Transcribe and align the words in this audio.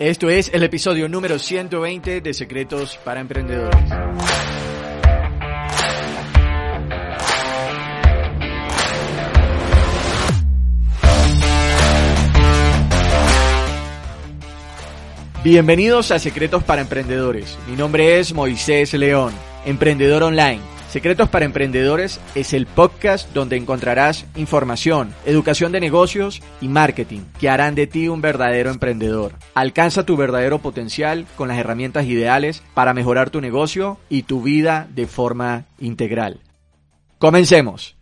Esto 0.00 0.28
es 0.28 0.50
el 0.52 0.64
episodio 0.64 1.08
número 1.08 1.38
120 1.38 2.20
de 2.20 2.34
Secretos 2.34 2.98
para 3.04 3.20
Emprendedores. 3.20 3.78
Bienvenidos 15.44 16.10
a 16.10 16.18
Secretos 16.18 16.64
para 16.64 16.82
Emprendedores. 16.82 17.56
Mi 17.68 17.76
nombre 17.76 18.18
es 18.18 18.34
Moisés 18.34 18.94
León, 18.94 19.32
emprendedor 19.64 20.24
online. 20.24 20.73
Secretos 20.94 21.28
para 21.28 21.44
Emprendedores 21.44 22.20
es 22.36 22.52
el 22.52 22.66
podcast 22.66 23.28
donde 23.34 23.56
encontrarás 23.56 24.26
información, 24.36 25.12
educación 25.26 25.72
de 25.72 25.80
negocios 25.80 26.40
y 26.60 26.68
marketing 26.68 27.22
que 27.40 27.48
harán 27.48 27.74
de 27.74 27.88
ti 27.88 28.06
un 28.06 28.20
verdadero 28.20 28.70
emprendedor. 28.70 29.32
Alcanza 29.54 30.06
tu 30.06 30.16
verdadero 30.16 30.60
potencial 30.60 31.26
con 31.34 31.48
las 31.48 31.58
herramientas 31.58 32.06
ideales 32.06 32.62
para 32.74 32.94
mejorar 32.94 33.30
tu 33.30 33.40
negocio 33.40 33.98
y 34.08 34.22
tu 34.22 34.40
vida 34.40 34.86
de 34.94 35.08
forma 35.08 35.66
integral. 35.80 36.42
Comencemos. 37.18 37.96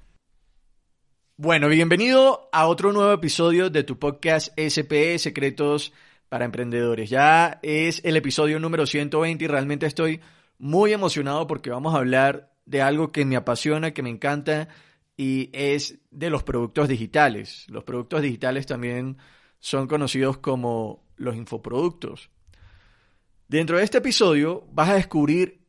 Bueno, 1.38 1.68
bienvenido 1.68 2.50
a 2.52 2.66
otro 2.66 2.92
nuevo 2.92 3.14
episodio 3.14 3.70
de 3.70 3.84
tu 3.84 3.98
podcast 3.98 4.52
SPE 4.60 5.18
Secretos 5.18 5.94
para 6.28 6.44
Emprendedores. 6.44 7.08
Ya 7.08 7.58
es 7.62 8.02
el 8.04 8.18
episodio 8.18 8.60
número 8.60 8.84
120 8.84 9.42
y 9.42 9.48
realmente 9.48 9.86
estoy 9.86 10.20
muy 10.58 10.92
emocionado 10.92 11.46
porque 11.46 11.70
vamos 11.70 11.94
a 11.94 11.98
hablar 11.98 12.51
de 12.64 12.82
algo 12.82 13.12
que 13.12 13.24
me 13.24 13.36
apasiona, 13.36 13.92
que 13.92 14.02
me 14.02 14.10
encanta 14.10 14.68
y 15.16 15.50
es 15.52 15.98
de 16.10 16.30
los 16.30 16.42
productos 16.42 16.88
digitales. 16.88 17.66
Los 17.68 17.84
productos 17.84 18.22
digitales 18.22 18.66
también 18.66 19.18
son 19.58 19.86
conocidos 19.86 20.38
como 20.38 21.04
los 21.16 21.36
infoproductos. 21.36 22.30
Dentro 23.48 23.76
de 23.76 23.84
este 23.84 23.98
episodio 23.98 24.66
vas 24.72 24.90
a 24.90 24.94
descubrir 24.94 25.62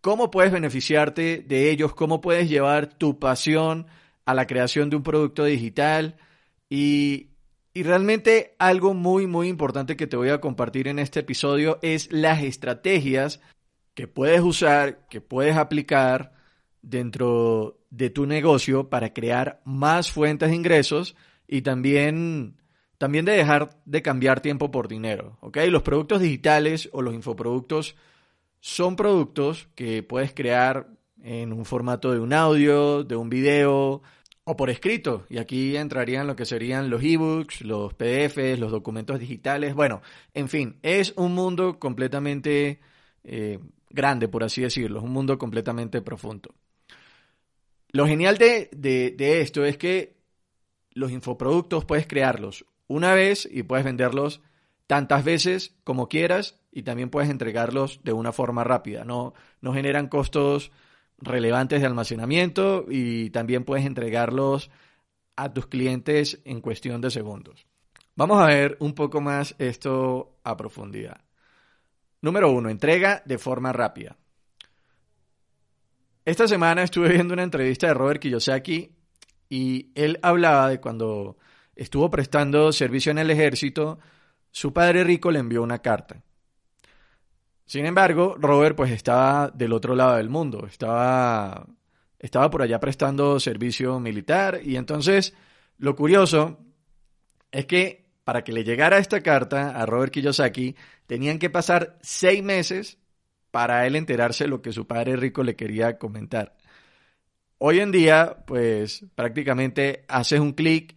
cómo 0.00 0.30
puedes 0.30 0.52
beneficiarte 0.52 1.44
de 1.46 1.70
ellos, 1.70 1.94
cómo 1.94 2.20
puedes 2.20 2.48
llevar 2.48 2.98
tu 2.98 3.18
pasión 3.18 3.86
a 4.24 4.34
la 4.34 4.46
creación 4.46 4.90
de 4.90 4.96
un 4.96 5.02
producto 5.02 5.44
digital 5.44 6.16
y, 6.68 7.30
y 7.72 7.82
realmente 7.82 8.54
algo 8.58 8.94
muy 8.94 9.26
muy 9.26 9.48
importante 9.48 9.96
que 9.96 10.06
te 10.06 10.16
voy 10.16 10.30
a 10.30 10.40
compartir 10.40 10.88
en 10.88 10.98
este 10.98 11.20
episodio 11.20 11.78
es 11.82 12.10
las 12.12 12.42
estrategias 12.42 13.40
que 13.94 14.06
puedes 14.06 14.40
usar, 14.40 15.06
que 15.08 15.20
puedes 15.20 15.56
aplicar 15.56 16.32
dentro 16.82 17.78
de 17.90 18.10
tu 18.10 18.26
negocio 18.26 18.88
para 18.88 19.12
crear 19.12 19.60
más 19.64 20.10
fuentes 20.10 20.50
de 20.50 20.56
ingresos 20.56 21.16
y 21.46 21.62
también, 21.62 22.56
también 22.98 23.24
de 23.24 23.32
dejar 23.32 23.80
de 23.84 24.02
cambiar 24.02 24.40
tiempo 24.40 24.70
por 24.70 24.88
dinero. 24.88 25.38
Los 25.52 25.82
productos 25.82 26.20
digitales 26.20 26.88
o 26.92 27.02
los 27.02 27.14
infoproductos 27.14 27.96
son 28.60 28.96
productos 28.96 29.68
que 29.74 30.02
puedes 30.02 30.32
crear 30.32 30.88
en 31.22 31.52
un 31.52 31.64
formato 31.64 32.12
de 32.12 32.20
un 32.20 32.32
audio, 32.32 33.04
de 33.04 33.16
un 33.16 33.28
video 33.28 34.02
o 34.44 34.56
por 34.56 34.70
escrito. 34.70 35.26
Y 35.28 35.38
aquí 35.38 35.76
entrarían 35.76 36.26
lo 36.26 36.36
que 36.36 36.44
serían 36.44 36.90
los 36.90 37.02
ebooks, 37.02 37.62
los 37.62 37.94
PDFs, 37.94 38.58
los 38.58 38.70
documentos 38.70 39.18
digitales. 39.18 39.74
Bueno, 39.74 40.02
en 40.34 40.48
fin, 40.48 40.78
es 40.82 41.12
un 41.16 41.34
mundo 41.34 41.78
completamente 41.78 42.80
eh, 43.24 43.58
grande, 43.90 44.28
por 44.28 44.44
así 44.44 44.62
decirlo, 44.62 44.98
es 44.98 45.04
un 45.04 45.12
mundo 45.12 45.38
completamente 45.38 46.00
profundo. 46.00 46.54
Lo 47.92 48.06
genial 48.06 48.38
de, 48.38 48.70
de, 48.72 49.40
esto 49.40 49.64
es 49.64 49.76
que 49.76 50.16
los 50.92 51.10
infoproductos 51.10 51.84
puedes 51.84 52.06
crearlos 52.06 52.64
una 52.86 53.14
vez 53.14 53.48
y 53.50 53.64
puedes 53.64 53.84
venderlos 53.84 54.40
tantas 54.86 55.24
veces 55.24 55.74
como 55.84 56.08
quieras 56.08 56.58
y 56.72 56.82
también 56.82 57.10
puedes 57.10 57.30
entregarlos 57.30 58.00
de 58.04 58.12
una 58.12 58.32
forma 58.32 58.64
rápida. 58.64 59.04
No, 59.04 59.34
no 59.60 59.72
generan 59.72 60.08
costos 60.08 60.70
relevantes 61.18 61.80
de 61.80 61.86
almacenamiento 61.86 62.86
y 62.88 63.30
también 63.30 63.64
puedes 63.64 63.84
entregarlos 63.84 64.70
a 65.36 65.52
tus 65.52 65.66
clientes 65.66 66.40
en 66.44 66.60
cuestión 66.60 67.00
de 67.00 67.10
segundos. 67.10 67.66
Vamos 68.14 68.40
a 68.40 68.46
ver 68.46 68.76
un 68.80 68.94
poco 68.94 69.20
más 69.20 69.54
esto 69.58 70.38
a 70.44 70.56
profundidad. 70.56 71.20
Número 72.22 72.50
uno, 72.50 72.68
entrega 72.68 73.22
de 73.24 73.38
forma 73.38 73.72
rápida. 73.72 74.16
Esta 76.24 76.46
semana 76.46 76.82
estuve 76.82 77.08
viendo 77.08 77.34
una 77.34 77.42
entrevista 77.42 77.86
de 77.86 77.94
Robert 77.94 78.20
Kiyosaki 78.20 78.92
y 79.48 79.90
él 79.94 80.18
hablaba 80.22 80.68
de 80.68 80.80
cuando 80.80 81.38
estuvo 81.74 82.10
prestando 82.10 82.72
servicio 82.72 83.10
en 83.10 83.18
el 83.18 83.30
ejército, 83.30 83.98
su 84.50 84.72
padre 84.72 85.02
rico 85.02 85.30
le 85.30 85.38
envió 85.38 85.62
una 85.62 85.78
carta. 85.78 86.22
Sin 87.64 87.86
embargo, 87.86 88.36
Robert 88.38 88.76
pues 88.76 88.90
estaba 88.90 89.48
del 89.48 89.72
otro 89.72 89.94
lado 89.94 90.16
del 90.16 90.28
mundo, 90.28 90.66
estaba, 90.66 91.66
estaba 92.18 92.50
por 92.50 92.62
allá 92.62 92.80
prestando 92.80 93.40
servicio 93.40 93.98
militar 93.98 94.60
y 94.62 94.76
entonces 94.76 95.34
lo 95.78 95.96
curioso 95.96 96.58
es 97.50 97.66
que 97.66 98.09
para 98.30 98.44
que 98.44 98.52
le 98.52 98.62
llegara 98.62 98.98
esta 98.98 99.24
carta 99.24 99.70
a 99.70 99.84
Robert 99.86 100.12
Kiyosaki 100.12 100.76
tenían 101.08 101.40
que 101.40 101.50
pasar 101.50 101.98
seis 102.00 102.44
meses 102.44 102.96
para 103.50 103.88
él 103.88 103.96
enterarse 103.96 104.44
de 104.44 104.50
lo 104.50 104.62
que 104.62 104.70
su 104.70 104.86
padre 104.86 105.16
rico 105.16 105.42
le 105.42 105.56
quería 105.56 105.98
comentar. 105.98 106.56
Hoy 107.58 107.80
en 107.80 107.90
día, 107.90 108.44
pues 108.46 109.04
prácticamente 109.16 110.04
haces 110.06 110.38
un 110.38 110.52
clic, 110.52 110.96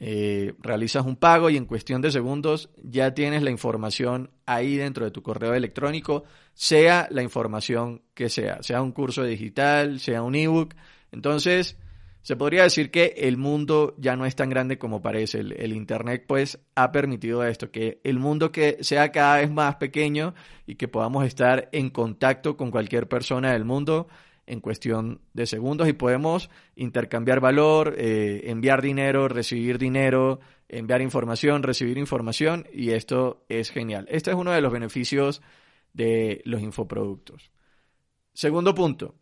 eh, 0.00 0.54
realizas 0.60 1.04
un 1.04 1.16
pago 1.16 1.50
y 1.50 1.58
en 1.58 1.66
cuestión 1.66 2.00
de 2.00 2.10
segundos 2.10 2.70
ya 2.82 3.12
tienes 3.12 3.42
la 3.42 3.50
información 3.50 4.30
ahí 4.46 4.78
dentro 4.78 5.04
de 5.04 5.10
tu 5.10 5.22
correo 5.22 5.52
electrónico, 5.52 6.24
sea 6.54 7.06
la 7.10 7.22
información 7.22 8.00
que 8.14 8.30
sea, 8.30 8.62
sea 8.62 8.80
un 8.80 8.92
curso 8.92 9.24
digital, 9.24 10.00
sea 10.00 10.22
un 10.22 10.36
ebook. 10.36 10.74
Entonces, 11.10 11.76
se 12.22 12.36
podría 12.36 12.62
decir 12.62 12.90
que 12.90 13.14
el 13.18 13.36
mundo 13.36 13.94
ya 13.98 14.14
no 14.16 14.26
es 14.26 14.36
tan 14.36 14.48
grande 14.48 14.78
como 14.78 15.02
parece. 15.02 15.40
El, 15.40 15.72
Internet 15.72 16.24
pues 16.26 16.60
ha 16.76 16.92
permitido 16.92 17.44
esto, 17.44 17.70
que 17.70 18.00
el 18.04 18.20
mundo 18.20 18.52
que 18.52 18.78
sea 18.80 19.10
cada 19.10 19.38
vez 19.38 19.50
más 19.50 19.76
pequeño 19.76 20.34
y 20.66 20.76
que 20.76 20.86
podamos 20.86 21.26
estar 21.26 21.68
en 21.72 21.90
contacto 21.90 22.56
con 22.56 22.70
cualquier 22.70 23.08
persona 23.08 23.52
del 23.52 23.64
mundo 23.64 24.06
en 24.46 24.60
cuestión 24.60 25.20
de 25.32 25.46
segundos 25.46 25.88
y 25.88 25.92
podemos 25.92 26.48
intercambiar 26.76 27.40
valor, 27.40 27.94
eh, 27.96 28.42
enviar 28.46 28.82
dinero, 28.82 29.28
recibir 29.28 29.78
dinero, 29.78 30.40
enviar 30.68 31.02
información, 31.02 31.62
recibir 31.62 31.98
información 31.98 32.66
y 32.72 32.90
esto 32.90 33.44
es 33.48 33.70
genial. 33.70 34.06
Este 34.08 34.30
es 34.30 34.36
uno 34.36 34.52
de 34.52 34.60
los 34.60 34.72
beneficios 34.72 35.42
de 35.92 36.40
los 36.44 36.62
infoproductos. 36.62 37.50
Segundo 38.32 38.74
punto, 38.74 39.14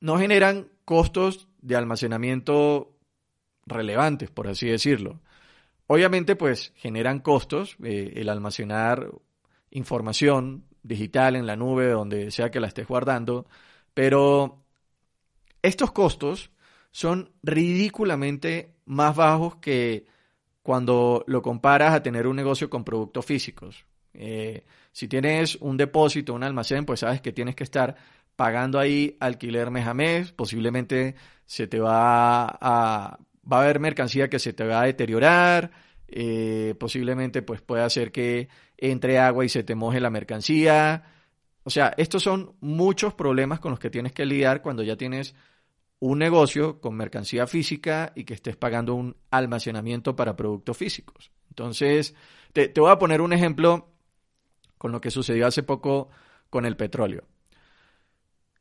no 0.00 0.18
generan 0.18 0.68
costos 0.84 1.48
de 1.66 1.74
almacenamiento 1.74 2.96
relevantes, 3.66 4.30
por 4.30 4.46
así 4.46 4.68
decirlo. 4.68 5.20
Obviamente, 5.88 6.36
pues 6.36 6.72
generan 6.76 7.18
costos 7.18 7.76
eh, 7.82 8.12
el 8.16 8.28
almacenar 8.28 9.10
información 9.70 10.64
digital 10.84 11.34
en 11.34 11.46
la 11.46 11.56
nube, 11.56 11.88
donde 11.90 12.30
sea 12.30 12.50
que 12.50 12.60
la 12.60 12.68
estés 12.68 12.86
guardando, 12.86 13.46
pero 13.94 14.62
estos 15.60 15.90
costos 15.90 16.50
son 16.92 17.32
ridículamente 17.42 18.76
más 18.84 19.16
bajos 19.16 19.56
que 19.56 20.06
cuando 20.62 21.24
lo 21.26 21.42
comparas 21.42 21.94
a 21.94 22.02
tener 22.02 22.28
un 22.28 22.36
negocio 22.36 22.70
con 22.70 22.84
productos 22.84 23.26
físicos. 23.26 23.84
Eh, 24.14 24.64
si 24.92 25.08
tienes 25.08 25.56
un 25.56 25.76
depósito, 25.76 26.32
un 26.32 26.44
almacén, 26.44 26.86
pues 26.86 27.00
sabes 27.00 27.20
que 27.20 27.32
tienes 27.32 27.56
que 27.56 27.64
estar 27.64 27.96
pagando 28.36 28.78
ahí 28.78 29.16
alquiler 29.20 29.70
mes 29.70 29.86
a 29.86 29.94
mes, 29.94 30.32
posiblemente 30.32 31.16
se 31.46 31.66
te 31.66 31.80
va 31.80 32.46
a, 32.46 33.18
va 33.50 33.58
a 33.58 33.62
haber 33.62 33.80
mercancía 33.80 34.28
que 34.28 34.38
se 34.38 34.52
te 34.52 34.64
va 34.66 34.82
a 34.82 34.86
deteriorar, 34.86 35.72
eh, 36.08 36.74
posiblemente 36.78 37.42
pues 37.42 37.62
puede 37.62 37.82
hacer 37.82 38.12
que 38.12 38.48
entre 38.76 39.18
agua 39.18 39.44
y 39.44 39.48
se 39.48 39.64
te 39.64 39.74
moje 39.74 40.00
la 40.00 40.10
mercancía. 40.10 41.04
O 41.64 41.70
sea, 41.70 41.94
estos 41.96 42.22
son 42.22 42.54
muchos 42.60 43.14
problemas 43.14 43.58
con 43.58 43.70
los 43.70 43.80
que 43.80 43.90
tienes 43.90 44.12
que 44.12 44.26
lidiar 44.26 44.62
cuando 44.62 44.82
ya 44.82 44.96
tienes 44.96 45.34
un 45.98 46.18
negocio 46.18 46.80
con 46.80 46.94
mercancía 46.94 47.46
física 47.46 48.12
y 48.14 48.24
que 48.24 48.34
estés 48.34 48.56
pagando 48.56 48.94
un 48.94 49.16
almacenamiento 49.30 50.14
para 50.14 50.36
productos 50.36 50.76
físicos. 50.76 51.32
Entonces, 51.48 52.14
te, 52.52 52.68
te 52.68 52.80
voy 52.80 52.90
a 52.90 52.98
poner 52.98 53.20
un 53.22 53.32
ejemplo 53.32 53.88
con 54.78 54.92
lo 54.92 55.00
que 55.00 55.10
sucedió 55.10 55.46
hace 55.46 55.62
poco 55.62 56.10
con 56.50 56.66
el 56.66 56.76
petróleo. 56.76 57.24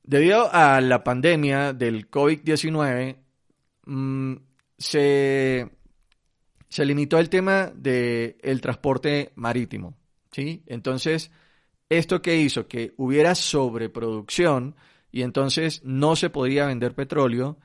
Debido 0.07 0.53
a 0.53 0.79
la 0.81 1.03
pandemia 1.03 1.73
del 1.73 2.11
COVID-19, 2.11 3.17
mm, 3.87 4.35
se, 4.77 5.67
se, 6.69 6.85
limitó 6.85 7.17
el 7.17 7.27
tema 7.29 7.71
del 7.73 8.35
el 8.39 8.61
transporte 8.61 9.31
marítimo. 9.33 9.97
¿sí? 10.31 10.61
Entonces, 10.67 11.31
¿esto 11.89 12.21
qué 12.21 12.37
hizo? 12.37 12.67
Que 12.67 12.93
hubiera 12.97 13.33
sobreproducción 13.33 14.75
y 15.11 15.23
entonces 15.23 15.81
no 15.83 16.15
se 16.15 16.29
podía 16.29 16.67
vender 16.67 16.93
petróleo 16.93 17.57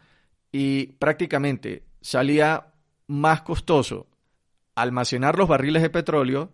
y 0.50 0.94
prácticamente 0.94 1.84
salía 2.00 2.72
más 3.06 3.42
costoso 3.42 4.08
almacenar 4.74 5.36
los 5.36 5.48
barriles 5.48 5.82
de 5.82 5.90
petróleo 5.90 6.52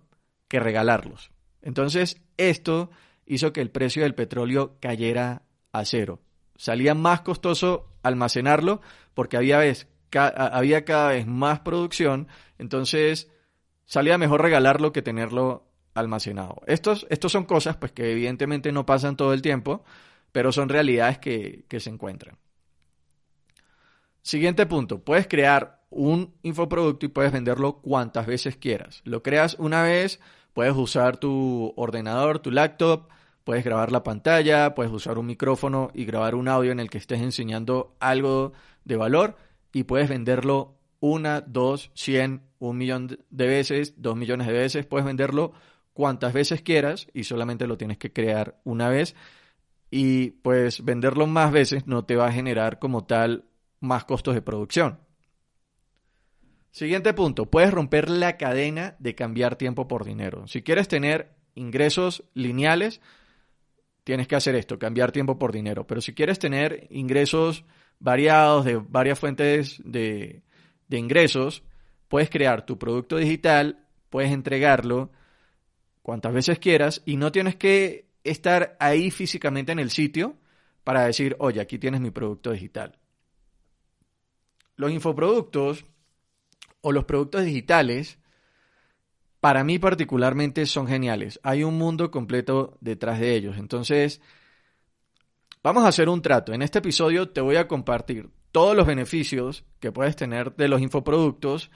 que 0.48 0.58
regalarlos. 0.58 1.30
Entonces, 1.62 2.20
esto 2.36 2.90
hizo 3.24 3.52
que 3.52 3.60
el 3.60 3.70
precio 3.70 4.02
del 4.02 4.16
petróleo 4.16 4.78
cayera 4.80 5.45
a 5.78 5.84
cero. 5.84 6.20
Salía 6.56 6.94
más 6.94 7.20
costoso 7.20 7.88
almacenarlo 8.02 8.80
porque 9.14 9.36
había, 9.36 9.58
vez, 9.58 9.88
había 10.12 10.84
cada 10.84 11.08
vez 11.08 11.26
más 11.26 11.60
producción, 11.60 12.28
entonces 12.58 13.30
salía 13.84 14.18
mejor 14.18 14.42
regalarlo 14.42 14.92
que 14.92 15.02
tenerlo 15.02 15.66
almacenado. 15.94 16.62
Estos, 16.66 17.06
estos 17.10 17.32
son 17.32 17.44
cosas 17.44 17.76
pues, 17.76 17.92
que 17.92 18.12
evidentemente 18.12 18.72
no 18.72 18.86
pasan 18.86 19.16
todo 19.16 19.32
el 19.32 19.42
tiempo, 19.42 19.84
pero 20.32 20.52
son 20.52 20.68
realidades 20.68 21.18
que, 21.18 21.64
que 21.68 21.80
se 21.80 21.90
encuentran. 21.90 22.36
Siguiente 24.22 24.66
punto, 24.66 25.02
puedes 25.02 25.28
crear 25.28 25.84
un 25.88 26.34
infoproducto 26.42 27.06
y 27.06 27.10
puedes 27.10 27.32
venderlo 27.32 27.80
cuantas 27.80 28.26
veces 28.26 28.56
quieras. 28.56 29.00
Lo 29.04 29.22
creas 29.22 29.56
una 29.58 29.82
vez, 29.82 30.20
puedes 30.52 30.74
usar 30.74 31.16
tu 31.16 31.72
ordenador, 31.76 32.40
tu 32.40 32.50
laptop, 32.50 33.08
puedes 33.46 33.64
grabar 33.64 33.92
la 33.92 34.02
pantalla, 34.02 34.74
puedes 34.74 34.92
usar 34.92 35.18
un 35.18 35.26
micrófono 35.26 35.92
y 35.94 36.04
grabar 36.04 36.34
un 36.34 36.48
audio 36.48 36.72
en 36.72 36.80
el 36.80 36.90
que 36.90 36.98
estés 36.98 37.20
enseñando 37.20 37.94
algo 38.00 38.52
de 38.84 38.96
valor 38.96 39.36
y 39.72 39.84
puedes 39.84 40.08
venderlo 40.08 40.74
una, 40.98 41.42
dos, 41.42 41.92
cien, 41.94 42.42
un 42.58 42.76
millón 42.76 43.20
de 43.30 43.46
veces, 43.46 43.94
dos 43.98 44.16
millones 44.16 44.48
de 44.48 44.52
veces, 44.52 44.84
puedes 44.84 45.06
venderlo 45.06 45.52
cuantas 45.92 46.32
veces 46.32 46.60
quieras 46.60 47.06
y 47.14 47.22
solamente 47.22 47.68
lo 47.68 47.78
tienes 47.78 47.98
que 47.98 48.12
crear 48.12 48.60
una 48.64 48.88
vez 48.88 49.14
y 49.92 50.30
pues 50.30 50.84
venderlo 50.84 51.28
más 51.28 51.52
veces 51.52 51.86
no 51.86 52.04
te 52.04 52.16
va 52.16 52.26
a 52.26 52.32
generar 52.32 52.80
como 52.80 53.04
tal 53.04 53.44
más 53.78 54.04
costos 54.06 54.34
de 54.34 54.42
producción. 54.42 54.98
Siguiente 56.72 57.14
punto, 57.14 57.48
puedes 57.48 57.70
romper 57.70 58.10
la 58.10 58.38
cadena 58.38 58.96
de 58.98 59.14
cambiar 59.14 59.54
tiempo 59.54 59.86
por 59.86 60.04
dinero. 60.04 60.48
Si 60.48 60.62
quieres 60.62 60.88
tener 60.88 61.30
ingresos 61.54 62.24
lineales, 62.34 63.00
tienes 64.06 64.28
que 64.28 64.36
hacer 64.36 64.54
esto, 64.54 64.78
cambiar 64.78 65.10
tiempo 65.10 65.36
por 65.36 65.50
dinero. 65.50 65.84
Pero 65.84 66.00
si 66.00 66.14
quieres 66.14 66.38
tener 66.38 66.86
ingresos 66.90 67.64
variados 67.98 68.64
de 68.64 68.76
varias 68.76 69.18
fuentes 69.18 69.82
de, 69.84 70.44
de 70.86 70.98
ingresos, 70.98 71.64
puedes 72.06 72.30
crear 72.30 72.64
tu 72.64 72.78
producto 72.78 73.16
digital, 73.16 73.84
puedes 74.08 74.30
entregarlo 74.30 75.10
cuantas 76.02 76.32
veces 76.32 76.60
quieras 76.60 77.02
y 77.04 77.16
no 77.16 77.32
tienes 77.32 77.56
que 77.56 78.06
estar 78.22 78.76
ahí 78.78 79.10
físicamente 79.10 79.72
en 79.72 79.80
el 79.80 79.90
sitio 79.90 80.36
para 80.84 81.04
decir, 81.04 81.34
oye, 81.40 81.60
aquí 81.60 81.76
tienes 81.80 82.00
mi 82.00 82.12
producto 82.12 82.52
digital. 82.52 82.96
Los 84.76 84.92
infoproductos 84.92 85.84
o 86.80 86.92
los 86.92 87.06
productos 87.06 87.44
digitales, 87.44 88.20
para 89.40 89.64
mí 89.64 89.78
particularmente 89.78 90.66
son 90.66 90.86
geniales. 90.86 91.40
Hay 91.42 91.62
un 91.62 91.78
mundo 91.78 92.10
completo 92.10 92.76
detrás 92.80 93.20
de 93.20 93.34
ellos. 93.34 93.58
Entonces, 93.58 94.20
vamos 95.62 95.84
a 95.84 95.88
hacer 95.88 96.08
un 96.08 96.22
trato. 96.22 96.52
En 96.52 96.62
este 96.62 96.78
episodio 96.78 97.28
te 97.28 97.40
voy 97.40 97.56
a 97.56 97.68
compartir 97.68 98.30
todos 98.52 98.76
los 98.76 98.86
beneficios 98.86 99.64
que 99.80 99.92
puedes 99.92 100.16
tener 100.16 100.54
de 100.56 100.68
los 100.68 100.80
infoproductos 100.80 101.70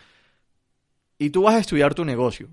y 1.19 1.31
tú 1.31 1.43
vas 1.43 1.55
a 1.55 1.59
estudiar 1.59 1.95
tu 1.95 2.05
negocio. 2.05 2.49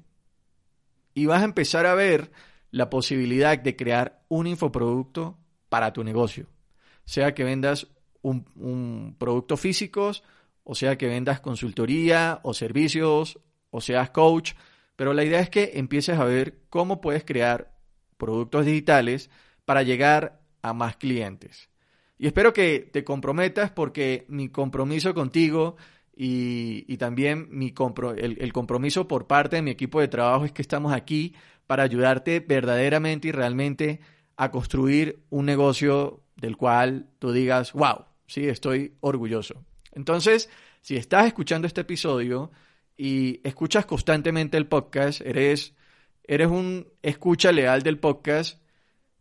Y 1.13 1.25
vas 1.25 1.41
a 1.41 1.45
empezar 1.45 1.85
a 1.85 1.95
ver 1.95 2.31
la 2.69 2.89
posibilidad 2.89 3.57
de 3.57 3.75
crear 3.75 4.21
un 4.27 4.45
infoproducto 4.45 5.37
para 5.69 5.93
tu 5.93 6.03
negocio. 6.03 6.47
Sea 7.05 7.33
que 7.33 7.43
vendas 7.43 7.87
un, 8.21 9.15
producto 9.17 9.55
físicos 9.55 10.23
o 10.69 10.75
sea 10.75 10.97
que 10.97 11.07
vendas 11.07 11.39
consultoría 11.39 12.41
o 12.43 12.53
servicios, 12.53 13.39
o 13.69 13.79
seas 13.79 14.09
coach, 14.09 14.51
pero 14.97 15.13
la 15.13 15.23
idea 15.23 15.39
es 15.39 15.49
que 15.49 15.71
empieces 15.75 16.19
a 16.19 16.25
ver 16.25 16.59
cómo 16.69 16.99
puedes 16.99 17.23
crear 17.23 17.73
productos 18.17 18.65
digitales 18.65 19.29
para 19.63 19.83
llegar 19.83 20.41
a 20.61 20.73
más 20.73 20.97
clientes. 20.97 21.69
Y 22.17 22.27
espero 22.27 22.51
que 22.51 22.89
te 22.91 23.03
comprometas 23.03 23.71
porque 23.71 24.25
mi 24.27 24.49
compromiso 24.49 25.13
contigo 25.13 25.77
y, 26.15 26.97
también 26.97 27.47
mi 27.51 27.73
el, 28.17 28.37
el 28.41 28.53
compromiso 28.53 29.07
por 29.07 29.27
parte 29.27 29.57
de 29.57 29.61
mi 29.61 29.69
equipo 29.69 30.01
de 30.01 30.07
trabajo 30.07 30.45
es 30.45 30.51
que 30.51 30.63
estamos 30.63 30.91
aquí 30.91 31.35
para 31.67 31.83
ayudarte 31.83 32.39
verdaderamente 32.39 33.27
y 33.27 33.31
realmente 33.31 33.99
a 34.35 34.49
construir 34.49 35.19
un 35.29 35.45
negocio 35.45 36.23
del 36.35 36.57
cual 36.57 37.07
tú 37.19 37.31
digas, 37.31 37.73
wow, 37.73 38.05
sí, 38.25 38.47
estoy 38.47 38.95
orgulloso. 38.99 39.63
Entonces, 39.91 40.49
si 40.81 40.95
estás 40.95 41.27
escuchando 41.27 41.67
este 41.67 41.81
episodio 41.81 42.51
y 42.97 43.39
escuchas 43.47 43.85
constantemente 43.85 44.57
el 44.57 44.67
podcast, 44.67 45.21
eres, 45.21 45.75
eres 46.23 46.47
un 46.47 46.87
escucha 47.03 47.51
leal 47.51 47.83
del 47.83 47.99
podcast 47.99 48.59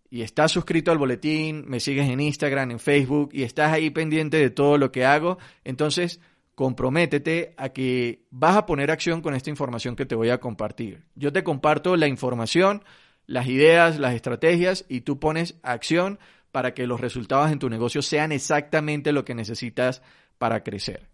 y 0.09 0.23
estás 0.23 0.53
suscrito 0.53 0.91
al 0.91 0.99
boletín, 0.99 1.65
me 1.67 1.79
sigues 1.79 2.09
en 2.09 2.21
Instagram, 2.21 2.71
en 2.71 2.79
Facebook 2.79 3.31
y 3.33 3.43
estás 3.43 3.73
ahí 3.73 3.91
pendiente 3.91 4.39
de 4.39 4.51
todo 4.51 4.79
lo 4.79 4.91
que 4.91 5.05
hago, 5.05 5.39
entonces 5.63 6.21
comprométete 6.55 7.55
a 7.59 7.69
que 7.69 8.25
vas 8.31 8.57
a 8.57 8.65
poner 8.65 8.91
acción 8.91 9.21
con 9.21 9.35
esta 9.35 9.51
información 9.51 9.95
que 9.95 10.07
te 10.07 10.15
voy 10.15 10.31
a 10.31 10.41
compartir. 10.41 11.05
Yo 11.15 11.31
te 11.33 11.45
comparto 11.45 11.97
la 11.97 12.09
información, 12.09 12.83
las 13.27 13.47
ideas, 13.47 13.99
las 13.99 14.15
estrategias 14.15 14.87
y 14.89 15.03
tú 15.03 15.21
pones 15.21 15.57
acción 15.63 16.19
para 16.53 16.73
que 16.73 16.87
los 16.87 17.01
resultados 17.01 17.53
en 17.53 17.59
tu 17.59 17.69
negocio 17.69 18.01
sean 18.01 18.33
exactamente 18.33 19.13
lo 19.13 19.27
que 19.27 19.35
necesitas 19.35 20.01
para 20.39 20.63
crecer. 20.63 21.07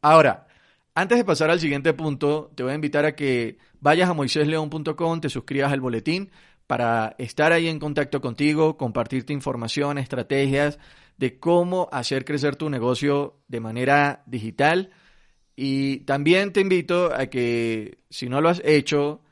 Ahora, 0.00 0.46
antes 0.94 1.18
de 1.18 1.24
pasar 1.24 1.50
al 1.50 1.60
siguiente 1.60 1.92
punto, 1.92 2.52
te 2.54 2.62
voy 2.62 2.72
a 2.72 2.76
invitar 2.76 3.04
a 3.04 3.16
que 3.16 3.58
vayas 3.80 4.08
a 4.08 4.14
moisésleón.com, 4.14 5.20
te 5.20 5.28
suscribas 5.28 5.72
al 5.72 5.80
boletín 5.80 6.30
para 6.66 7.14
estar 7.18 7.52
ahí 7.52 7.68
en 7.68 7.78
contacto 7.78 8.20
contigo, 8.20 8.76
compartirte 8.76 9.32
información, 9.32 9.98
estrategias 9.98 10.78
de 11.16 11.38
cómo 11.38 11.88
hacer 11.92 12.24
crecer 12.24 12.56
tu 12.56 12.70
negocio 12.70 13.40
de 13.48 13.60
manera 13.60 14.22
digital. 14.26 14.90
Y 15.56 15.98
también 15.98 16.52
te 16.52 16.60
invito 16.60 17.14
a 17.14 17.26
que, 17.26 17.98
si 18.10 18.28
no 18.28 18.40
lo 18.40 18.48
has 18.48 18.62
hecho, 18.64 19.22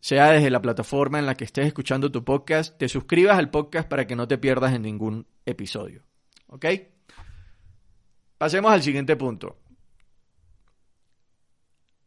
sea 0.00 0.30
desde 0.30 0.50
la 0.50 0.62
plataforma 0.62 1.18
en 1.18 1.26
la 1.26 1.34
que 1.34 1.44
estés 1.44 1.66
escuchando 1.66 2.10
tu 2.10 2.24
podcast, 2.24 2.78
te 2.78 2.88
suscribas 2.88 3.38
al 3.38 3.50
podcast 3.50 3.88
para 3.88 4.06
que 4.06 4.16
no 4.16 4.28
te 4.28 4.38
pierdas 4.38 4.74
en 4.74 4.82
ningún 4.82 5.26
episodio. 5.46 6.02
¿Ok? 6.48 6.66
Pasemos 8.38 8.72
al 8.72 8.82
siguiente 8.82 9.16
punto. 9.16 9.58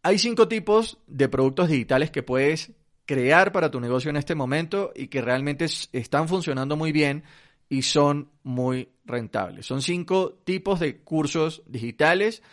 Hay 0.06 0.19
cinco 0.19 0.48
tipos 0.48 1.00
de 1.07 1.30
productos 1.30 1.68
digitales 1.68 2.12
que 2.12 2.22
puedes 2.22 2.74
crear 3.07 3.52
para 3.52 3.72
tu 3.72 3.79
negocio 3.79 4.12
en 4.12 4.18
este 4.18 4.36
momento 4.36 4.91
y 4.96 5.08
que 5.08 5.20
realmente 5.20 5.65
están 5.65 6.27
funcionando 6.27 6.75
muy 6.75 6.91
bien 6.91 7.24
y 7.70 7.82
son 7.82 8.29
muy 8.44 8.89
rentables. 9.03 9.65
Son 9.65 9.82
cinco 9.82 10.36
tipos 10.44 10.79
de 10.79 11.00
cursos 11.00 11.63
digitales 11.65 12.44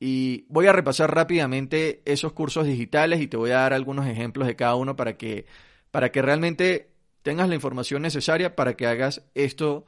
y 0.00 0.46
voy 0.48 0.66
a 0.66 0.72
repasar 0.72 1.14
rápidamente 1.14 2.02
esos 2.06 2.32
cursos 2.32 2.66
digitales 2.66 3.20
y 3.20 3.28
te 3.28 3.36
voy 3.36 3.52
a 3.52 3.60
dar 3.60 3.72
algunos 3.72 4.08
ejemplos 4.08 4.48
de 4.48 4.56
cada 4.56 4.74
uno 4.74 4.96
para 4.96 5.16
que, 5.16 5.46
para 5.92 6.10
que 6.10 6.22
realmente 6.22 6.90
tengas 7.22 7.48
la 7.48 7.54
información 7.54 8.02
necesaria 8.02 8.56
para 8.56 8.74
que 8.74 8.88
hagas 8.88 9.22
esto 9.36 9.86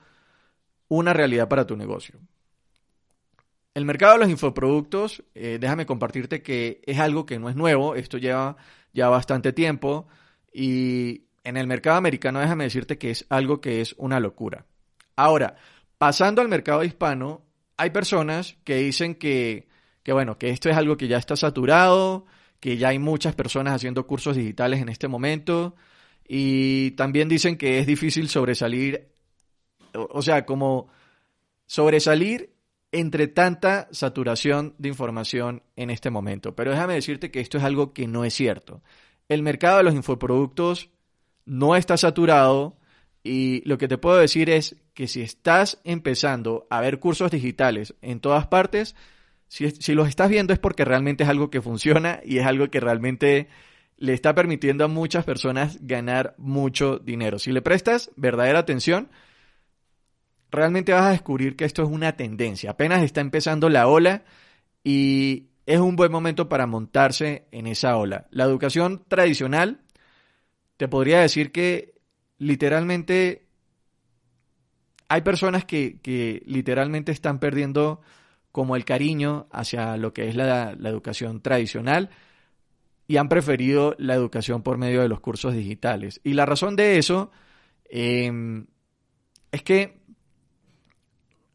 una 0.87 1.15
realidad 1.15 1.49
para 1.49 1.67
tu 1.67 1.77
negocio. 1.77 2.21
El 3.79 3.85
mercado 3.85 4.15
de 4.15 4.19
los 4.19 4.29
infoproductos, 4.29 5.23
eh, 5.37 5.59
déjame 5.61 5.87
compartirte 5.87 6.43
que 6.43 6.83
es 6.85 6.99
algo 6.99 7.27
que 7.27 7.39
no 7.39 7.49
es 7.49 7.55
nuevo, 7.55 7.95
esto 7.95 8.19
lleva 8.19 8.57
ya 8.93 9.09
bastante 9.09 9.53
tiempo 9.53 10.09
y 10.53 11.27
en 11.45 11.57
el 11.57 11.69
mercado 11.69 11.97
americano 11.97 12.41
déjame 12.41 12.65
decirte 12.65 12.99
que 12.99 13.13
es 13.13 13.25
algo 13.29 13.61
que 13.61 13.81
es 13.81 13.95
una 13.97 14.19
locura. 14.19 14.67
Ahora, 15.15 15.55
pasando 15.97 16.43
al 16.43 16.49
mercado 16.49 16.83
hispano, 16.83 17.43
hay 17.77 17.91
personas 17.91 18.57
que 18.65 18.79
dicen 18.79 19.15
que, 19.15 19.69
que 20.03 20.13
bueno, 20.13 20.39
que 20.39 20.51
esto 20.51 20.69
es 20.69 20.77
algo 20.77 20.97
que 20.97 21.07
ya 21.07 21.19
está 21.19 21.37
saturado, 21.37 22.27
que 22.59 22.79
ya 22.79 22.89
hay 22.89 22.99
muchas 22.99 23.37
personas 23.37 23.75
haciendo 23.75 24.09
cursos 24.09 24.35
digitales 24.35 24.83
en 24.83 24.89
este 24.89 25.07
momento 25.07 25.77
y 26.27 26.91
también 26.97 27.29
dicen 27.29 27.57
que 27.57 27.79
es 27.79 27.87
difícil 27.87 28.29
sobresalir, 28.29 29.07
o 29.93 30.21
sea, 30.21 30.45
como 30.47 30.89
sobresalir 31.67 32.58
entre 32.93 33.29
tanta 33.29 33.89
saturación 33.91 34.75
de 34.79 34.89
información 34.89 35.63
en 35.77 35.91
este 35.91 36.11
momento. 36.11 36.55
Pero 36.55 36.71
déjame 36.71 36.95
decirte 36.95 37.31
que 37.31 37.41
esto 37.41 37.59
es 37.59 37.65
algo 37.65 37.93
que 37.93 38.07
no 38.07 38.25
es 38.25 38.35
cierto. 38.35 38.83
El 39.29 39.43
mercado 39.43 39.79
de 39.79 39.85
los 39.85 39.95
infoproductos 39.95 40.91
no 41.45 41.77
está 41.77 41.97
saturado 41.97 42.79
y 43.23 43.63
lo 43.69 43.79
que 43.79 43.89
te 43.89 43.99
puedo 43.99 44.17
decir 44.17 44.49
es 44.49 44.77
que 44.95 45.07
si 45.07 45.21
estás 45.21 45.81
empezando 45.85 46.67
a 46.71 46.81
ver 46.81 46.99
cursos 46.99 47.31
digitales 47.31 47.95
en 48.01 48.21
todas 48.21 48.47
partes, 48.47 48.95
si, 49.49 49.95
los 49.95 50.09
estás 50.09 50.29
viendo 50.29 50.53
es 50.53 50.59
porque 50.59 50.85
realmente 50.85 51.25
es 51.25 51.31
algo 51.31 51.51
que 51.51 51.63
funciona 51.63 52.21
y 52.25 52.39
es 52.39 52.47
algo 52.47 52.69
que 52.69 52.81
realmente 52.81 53.49
le 53.97 54.13
está 54.13 54.35
permitiendo 54.35 54.85
a 54.85 54.89
muchas 54.89 55.25
personas 55.25 55.79
ganar 55.81 56.35
mucho 56.39 56.99
dinero. 56.99 57.39
Si 57.39 57.51
le 57.51 57.63
prestas 57.63 58.11
verdadera 58.17 58.61
atención, 58.61 59.09
realmente 60.51 60.93
vas 60.93 61.05
a 61.05 61.11
descubrir 61.11 61.57
que 61.57 61.65
esto 61.65 61.83
es 61.83 61.89
una 61.89 62.17
tendencia. 62.17 62.71
Apenas 62.71 63.03
está 63.03 63.21
empezando 63.21 63.69
la 63.69 63.89
ola 63.89 64.25
y 64.85 65.49
es 65.67 65.81
un 65.81 65.97
buen 65.97 66.11
momento 66.11 66.49
para 66.49 66.67
montarse 66.67 67.47
en 67.53 67.67
esa 67.67 67.97
ola. 67.97 68.27
La 68.31 68.45
educación 68.45 69.05
tradicional, 69.09 69.81
te 70.77 70.89
podría 70.89 71.21
decir 71.21 71.53
que 71.53 71.95
literalmente 72.39 73.47
hay 75.09 75.23
personas 75.23 75.65
que, 75.65 76.01
que 76.01 76.43
literalmente 76.47 77.13
están 77.13 77.39
perdiendo 77.39 78.01
como 78.53 78.77
el 78.77 78.85
cariño 78.85 79.47
hacia 79.53 79.97
lo 79.97 80.13
que 80.13 80.29
es 80.29 80.35
la, 80.35 80.73
educación 80.73 81.41
tradicional 81.41 82.11
y 83.07 83.17
han 83.17 83.29
preferido 83.29 83.95
la 83.99 84.15
educación 84.15 84.63
por 84.63 84.79
medio 84.79 85.01
de 85.01 85.09
los 85.09 85.21
cursos 85.21 85.55
digitales. 85.55 86.21
Y 86.25 86.35
la 86.35 86.45
razón 86.45 86.77
de 86.77 86.99
eso 86.99 87.31
em, 87.89 88.67
es 89.53 89.63
que 89.63 89.98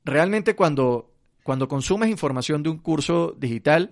realmente 0.06 0.56
cuando, 0.56 1.14
cuando 1.44 1.68
consumes 1.68 2.10
información 2.10 2.64
de 2.64 2.70
un 2.70 2.78
curso 2.78 3.36
digital, 3.38 3.92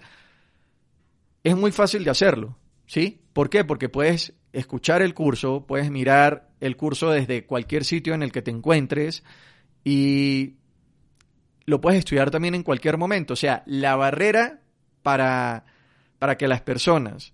es 1.44 1.56
muy 1.56 1.72
fácil 1.72 2.04
de 2.04 2.12
hacerlo. 2.12 2.58
¿Sí? 2.86 3.22
¿Por 3.34 3.50
qué? 3.50 3.64
Porque 3.64 3.88
puedes 3.88 4.34
escuchar 4.52 5.02
el 5.02 5.14
curso, 5.14 5.66
puedes 5.66 5.90
mirar 5.90 6.50
el 6.60 6.76
curso 6.76 7.10
desde 7.10 7.46
cualquier 7.46 7.86
sitio 7.86 8.14
en 8.14 8.24
el 8.24 8.32
que 8.32 8.42
te 8.42 8.52
encuentres 8.52 9.24
y 9.84 10.56
lo 11.66 11.80
puedes 11.80 12.00
estudiar 12.00 12.32
también 12.32 12.56
en 12.56 12.64
cualquier 12.64 12.98
momento. 12.98 13.34
O 13.34 13.38
sea, 13.38 13.64
la 13.66 13.96
barrera 13.96 14.60
para, 15.02 15.66
para 16.20 16.38
que 16.38 16.48
las 16.48 16.62
personas 16.62 17.34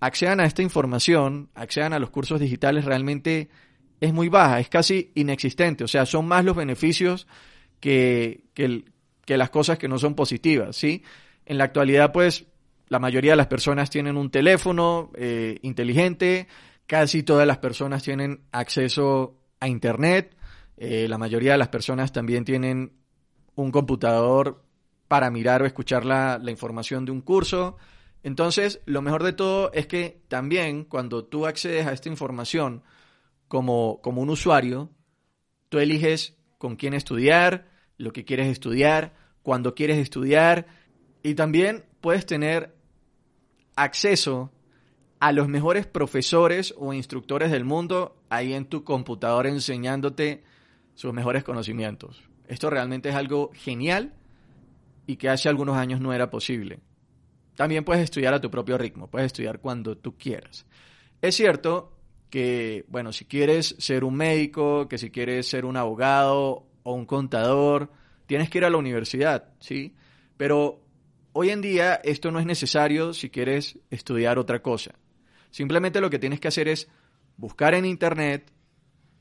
accedan 0.00 0.40
a 0.40 0.46
esta 0.46 0.62
información, 0.62 1.50
accedan 1.54 1.92
a 1.92 1.98
los 1.98 2.10
cursos 2.10 2.40
digitales 2.40 2.84
realmente 2.84 3.50
es 4.00 4.12
muy 4.12 4.28
baja, 4.28 4.60
es 4.60 4.68
casi 4.68 5.12
inexistente. 5.14 5.84
O 5.84 5.88
sea, 5.88 6.06
son 6.06 6.26
más 6.26 6.44
los 6.44 6.56
beneficios 6.56 7.26
que, 7.86 8.82
que, 9.24 9.36
las 9.36 9.50
cosas 9.50 9.78
que 9.78 9.86
no 9.86 9.96
son 10.00 10.16
positivas, 10.16 10.74
¿sí? 10.74 11.04
En 11.44 11.56
la 11.56 11.64
actualidad, 11.64 12.10
pues, 12.10 12.46
la 12.88 12.98
mayoría 12.98 13.30
de 13.30 13.36
las 13.36 13.46
personas 13.46 13.90
tienen 13.90 14.16
un 14.16 14.28
teléfono 14.28 15.12
eh, 15.14 15.60
inteligente, 15.62 16.48
casi 16.88 17.22
todas 17.22 17.46
las 17.46 17.58
personas 17.58 18.02
tienen 18.02 18.40
acceso 18.50 19.38
a 19.60 19.68
Internet, 19.68 20.34
eh, 20.76 21.06
la 21.08 21.16
mayoría 21.16 21.52
de 21.52 21.58
las 21.58 21.68
personas 21.68 22.10
también 22.10 22.44
tienen 22.44 22.92
un 23.54 23.70
computador 23.70 24.64
para 25.06 25.30
mirar 25.30 25.62
o 25.62 25.66
escuchar 25.66 26.04
la, 26.04 26.40
información 26.48 27.04
de 27.04 27.12
un 27.12 27.20
curso. 27.20 27.76
Entonces, 28.24 28.80
lo 28.84 29.00
mejor 29.00 29.22
de 29.22 29.32
todo 29.32 29.70
es 29.72 29.86
que 29.86 30.22
también 30.26 30.82
cuando 30.82 31.24
tú 31.24 31.46
accedes 31.46 31.86
a 31.86 31.92
esta 31.92 32.08
información 32.08 32.82
como, 33.46 34.00
como 34.02 34.22
un 34.22 34.30
usuario, 34.30 34.90
tú 35.68 35.78
eliges 35.78 36.36
con 36.58 36.74
quién 36.74 36.92
estudiar, 36.94 37.75
lo 37.98 38.12
que 38.12 38.24
quieres 38.24 38.48
estudiar, 38.48 39.14
cuándo 39.42 39.74
quieres 39.74 39.98
estudiar 39.98 40.66
y 41.22 41.34
también 41.34 41.84
puedes 42.00 42.26
tener 42.26 42.74
acceso 43.74 44.52
a 45.18 45.32
los 45.32 45.48
mejores 45.48 45.86
profesores 45.86 46.74
o 46.76 46.92
instructores 46.92 47.50
del 47.50 47.64
mundo 47.64 48.16
ahí 48.28 48.52
en 48.52 48.66
tu 48.66 48.84
computador 48.84 49.46
enseñándote 49.46 50.44
sus 50.94 51.12
mejores 51.12 51.44
conocimientos. 51.44 52.22
Esto 52.48 52.70
realmente 52.70 53.08
es 53.08 53.14
algo 53.14 53.50
genial 53.54 54.14
y 55.06 55.16
que 55.16 55.28
hace 55.28 55.48
algunos 55.48 55.76
años 55.76 56.00
no 56.00 56.12
era 56.12 56.30
posible. 56.30 56.80
También 57.54 57.84
puedes 57.84 58.04
estudiar 58.04 58.34
a 58.34 58.40
tu 58.40 58.50
propio 58.50 58.76
ritmo, 58.76 59.08
puedes 59.08 59.26
estudiar 59.26 59.60
cuando 59.60 59.96
tú 59.96 60.16
quieras. 60.18 60.66
Es 61.22 61.34
cierto 61.36 61.96
que, 62.28 62.84
bueno, 62.88 63.12
si 63.12 63.24
quieres 63.24 63.74
ser 63.78 64.04
un 64.04 64.14
médico, 64.14 64.88
que 64.88 64.98
si 64.98 65.10
quieres 65.10 65.48
ser 65.48 65.64
un 65.64 65.76
abogado 65.76 66.66
o 66.86 66.94
un 66.94 67.04
contador, 67.04 67.90
tienes 68.26 68.48
que 68.48 68.58
ir 68.58 68.64
a 68.64 68.70
la 68.70 68.76
universidad, 68.76 69.48
¿sí? 69.58 69.96
Pero 70.36 70.80
hoy 71.32 71.50
en 71.50 71.60
día 71.60 71.96
esto 71.96 72.30
no 72.30 72.38
es 72.38 72.46
necesario 72.46 73.12
si 73.12 73.28
quieres 73.28 73.80
estudiar 73.90 74.38
otra 74.38 74.62
cosa. 74.62 74.94
Simplemente 75.50 76.00
lo 76.00 76.10
que 76.10 76.20
tienes 76.20 76.38
que 76.38 76.46
hacer 76.46 76.68
es 76.68 76.88
buscar 77.36 77.74
en 77.74 77.86
Internet, 77.86 78.52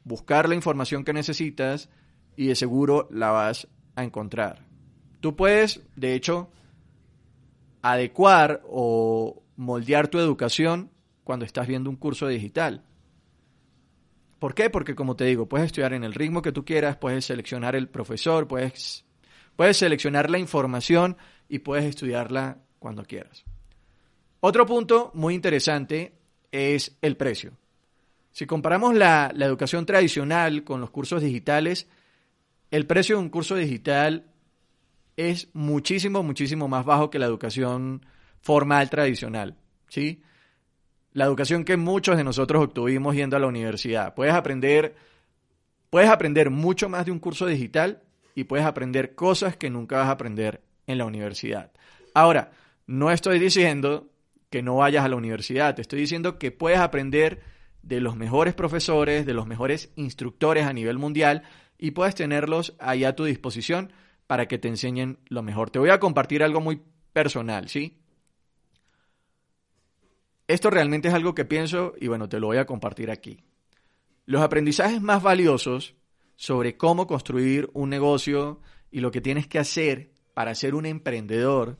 buscar 0.03 0.47
la 0.47 0.53
información 0.53 1.03
que 1.03 1.11
necesitas, 1.11 1.89
y 2.35 2.45
de 2.45 2.55
seguro 2.55 3.07
la 3.09 3.31
vas 3.31 3.67
a 3.95 4.03
encontrar. 4.03 4.63
Tú 5.19 5.35
puedes, 5.35 5.81
de 5.95 6.13
hecho, 6.13 6.51
adecuar 7.81 8.61
o 8.69 9.41
moldear 9.55 10.07
tu 10.07 10.19
educación 10.19 10.91
cuando 11.23 11.45
estás 11.45 11.65
viendo 11.65 11.89
un 11.89 11.95
curso 11.95 12.27
digital. 12.27 12.83
¿Por 14.39 14.53
qué? 14.53 14.69
Porque 14.69 14.95
como 14.95 15.15
te 15.15 15.25
digo, 15.25 15.47
puedes 15.47 15.67
estudiar 15.67 15.93
en 15.93 16.03
el 16.03 16.13
ritmo 16.13 16.41
que 16.41 16.51
tú 16.51 16.65
quieras, 16.65 16.97
puedes 16.97 17.25
seleccionar 17.25 17.75
el 17.75 17.87
profesor, 17.87 18.47
puedes, 18.47 19.05
puedes 19.55 19.77
seleccionar 19.77 20.29
la 20.29 20.39
información 20.39 21.17
y 21.47 21.59
puedes 21.59 21.85
estudiarla 21.85 22.59
cuando 22.79 23.03
quieras. 23.03 23.45
Otro 24.41 24.65
punto 24.65 25.11
muy 25.13 25.33
interesante 25.33 26.13
es 26.51 26.97
el 27.01 27.17
precio. 27.17 27.53
Si 28.31 28.45
comparamos 28.45 28.95
la, 28.95 29.31
la 29.33 29.45
educación 29.45 29.85
tradicional 29.85 30.63
con 30.63 30.81
los 30.81 30.89
cursos 30.89 31.21
digitales, 31.21 31.87
el 32.69 32.85
precio 32.85 33.15
de 33.15 33.21
un 33.23 33.29
curso 33.29 33.55
digital 33.55 34.25
es 35.15 35.49
muchísimo, 35.53 36.23
muchísimo 36.23 36.67
más 36.67 36.85
bajo 36.85 37.09
que 37.09 37.19
la 37.19 37.25
educación 37.25 38.05
formal 38.41 38.89
tradicional, 38.89 39.57
¿sí? 39.87 40.21
La 41.15 41.23
educación 41.23 41.63
que 41.63 41.77
muchos 41.77 42.17
de 42.17 42.25
nosotros 42.25 42.61
obtuvimos 42.61 43.15
yendo 43.15 43.37
a 43.37 43.39
la 43.39 43.47
universidad. 43.47 44.13
Puedes 44.15 44.33
aprender, 44.33 44.97
puedes 45.89 46.09
aprender 46.09 46.49
mucho 46.49 46.89
más 46.89 47.05
de 47.05 47.11
un 47.13 47.19
curso 47.19 47.45
digital 47.45 48.03
y 48.35 48.43
puedes 48.43 48.65
aprender 48.65 49.15
cosas 49.15 49.55
que 49.55 49.69
nunca 49.69 49.99
vas 49.99 50.09
a 50.09 50.11
aprender 50.11 50.61
en 50.87 50.97
la 50.97 51.05
universidad. 51.05 51.71
Ahora, 52.13 52.51
no 52.85 53.11
estoy 53.11 53.39
diciendo 53.39 54.09
que 54.49 54.61
no 54.61 54.75
vayas 54.75 55.05
a 55.05 55.07
la 55.07 55.15
universidad, 55.15 55.73
te 55.73 55.83
estoy 55.83 56.01
diciendo 56.01 56.37
que 56.37 56.51
puedes 56.51 56.79
aprender 56.79 57.39
de 57.81 58.01
los 58.01 58.17
mejores 58.17 58.53
profesores, 58.53 59.25
de 59.25 59.33
los 59.33 59.47
mejores 59.47 59.93
instructores 59.95 60.65
a 60.65 60.73
nivel 60.73 60.97
mundial, 60.97 61.43
y 61.77 61.91
puedes 61.91 62.15
tenerlos 62.15 62.75
ahí 62.77 63.05
a 63.05 63.15
tu 63.15 63.23
disposición 63.23 63.93
para 64.27 64.49
que 64.49 64.57
te 64.57 64.67
enseñen 64.67 65.19
lo 65.27 65.43
mejor. 65.43 65.69
Te 65.69 65.79
voy 65.79 65.91
a 65.91 65.99
compartir 66.01 66.43
algo 66.43 66.59
muy 66.59 66.81
personal, 67.13 67.69
¿sí? 67.69 68.01
Esto 70.47 70.69
realmente 70.69 71.07
es 71.07 71.13
algo 71.13 71.33
que 71.33 71.45
pienso 71.45 71.93
y 71.99 72.07
bueno, 72.07 72.29
te 72.29 72.39
lo 72.39 72.47
voy 72.47 72.57
a 72.57 72.65
compartir 72.65 73.09
aquí. 73.09 73.43
Los 74.25 74.41
aprendizajes 74.41 75.01
más 75.01 75.23
valiosos 75.23 75.95
sobre 76.35 76.77
cómo 76.77 77.07
construir 77.07 77.69
un 77.73 77.89
negocio 77.89 78.59
y 78.91 78.99
lo 78.99 79.11
que 79.11 79.21
tienes 79.21 79.47
que 79.47 79.59
hacer 79.59 80.11
para 80.33 80.53
ser 80.53 80.75
un 80.75 80.85
emprendedor, 80.85 81.79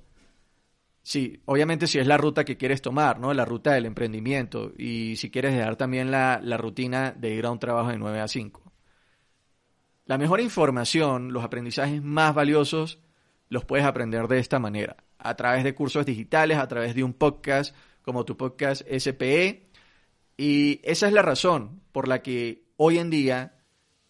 sí, 1.04 1.42
obviamente 1.46 1.88
si 1.88 2.00
es 2.00 2.08
la 2.08 2.18
ruta 2.18 2.46
que 2.46 2.58
quieres 2.58 2.82
tomar, 2.82 3.20
¿no? 3.20 3.34
La 3.34 3.46
ruta 3.46 3.74
del 3.74 3.86
emprendimiento 3.86 4.72
y 4.78 5.16
si 5.18 5.30
quieres 5.30 5.54
dejar 5.54 5.76
también 5.76 6.10
la, 6.10 6.40
la 6.42 6.58
rutina 6.58 7.12
de 7.12 7.36
ir 7.36 7.46
a 7.46 7.52
un 7.52 7.60
trabajo 7.60 7.90
de 7.90 7.98
9 7.98 8.20
a 8.20 8.28
5. 8.28 8.64
La 10.06 10.18
mejor 10.18 10.40
información, 10.40 11.34
los 11.34 11.44
aprendizajes 11.44 12.02
más 12.02 12.34
valiosos, 12.34 13.00
los 13.50 13.66
puedes 13.66 13.86
aprender 13.86 14.28
de 14.28 14.40
esta 14.40 14.60
manera, 14.60 14.98
a 15.18 15.36
través 15.36 15.64
de 15.64 15.76
cursos 15.76 16.06
digitales, 16.06 16.58
a 16.58 16.68
través 16.68 16.96
de 16.96 17.04
un 17.04 17.14
podcast 17.14 17.76
como 18.06 18.24
tu 18.24 18.38
podcast 18.38 18.84
SPE. 18.88 19.68
Y 20.38 20.80
esa 20.84 21.08
es 21.08 21.14
la 21.14 21.24
razón 21.24 21.82
por 21.92 22.08
la 22.08 22.22
que 22.22 22.64
hoy 22.78 23.00
en 23.00 23.10
día 23.10 23.58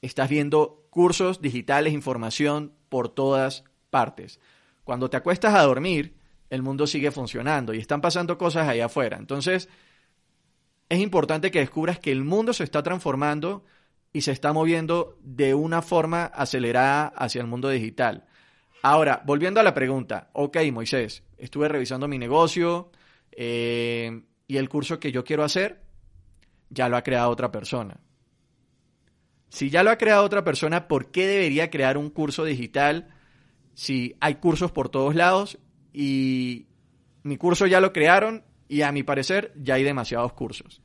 estás 0.01 0.29
viendo 0.29 0.85
cursos 0.89 1.41
digitales, 1.41 1.93
información 1.93 2.73
por 2.89 3.09
todas 3.09 3.63
partes. 3.89 4.39
Cuando 4.83 5.09
te 5.09 5.17
acuestas 5.17 5.55
a 5.55 5.63
dormir, 5.63 6.15
el 6.49 6.61
mundo 6.61 6.85
sigue 6.85 7.11
funcionando 7.11 7.73
y 7.73 7.79
están 7.79 8.01
pasando 8.01 8.37
cosas 8.37 8.67
allá 8.67 8.85
afuera. 8.85 9.17
Entonces, 9.17 9.69
es 10.89 10.99
importante 10.99 11.49
que 11.49 11.59
descubras 11.59 11.99
que 11.99 12.11
el 12.11 12.23
mundo 12.23 12.53
se 12.53 12.63
está 12.63 12.83
transformando 12.83 13.63
y 14.13 14.21
se 14.21 14.31
está 14.31 14.53
moviendo 14.53 15.17
de 15.21 15.53
una 15.53 15.81
forma 15.81 16.25
acelerada 16.25 17.07
hacia 17.07 17.41
el 17.41 17.47
mundo 17.47 17.69
digital. 17.69 18.25
Ahora, 18.81 19.23
volviendo 19.25 19.59
a 19.59 19.63
la 19.63 19.73
pregunta, 19.73 20.29
ok 20.33 20.57
Moisés, 20.71 21.23
estuve 21.37 21.67
revisando 21.67 22.07
mi 22.07 22.19
negocio 22.19 22.91
eh, 23.35 24.23
y 24.47 24.57
el 24.57 24.69
curso 24.69 24.99
que 24.99 25.11
yo 25.11 25.23
quiero 25.23 25.43
hacer 25.43 25.83
ya 26.69 26.89
lo 26.89 26.97
ha 26.97 27.03
creado 27.03 27.29
otra 27.29 27.51
persona. 27.51 27.99
Si 29.49 29.69
ya 29.69 29.83
lo 29.83 29.91
ha 29.91 29.97
creado 29.97 30.23
otra 30.23 30.43
persona, 30.43 30.87
¿por 30.87 31.11
qué 31.11 31.27
debería 31.27 31.69
crear 31.69 31.97
un 31.97 32.09
curso 32.09 32.43
digital 32.43 33.07
si 33.73 34.15
hay 34.19 34.35
cursos 34.35 34.71
por 34.71 34.89
todos 34.89 35.15
lados 35.15 35.59
y 35.93 36.67
mi 37.23 37.37
curso 37.37 37.65
ya 37.67 37.79
lo 37.79 37.93
crearon 37.93 38.43
y 38.67 38.81
a 38.81 38.91
mi 38.91 39.03
parecer 39.03 39.53
ya 39.55 39.75
hay 39.75 39.83
demasiados 39.83 40.33
cursos? 40.33 40.81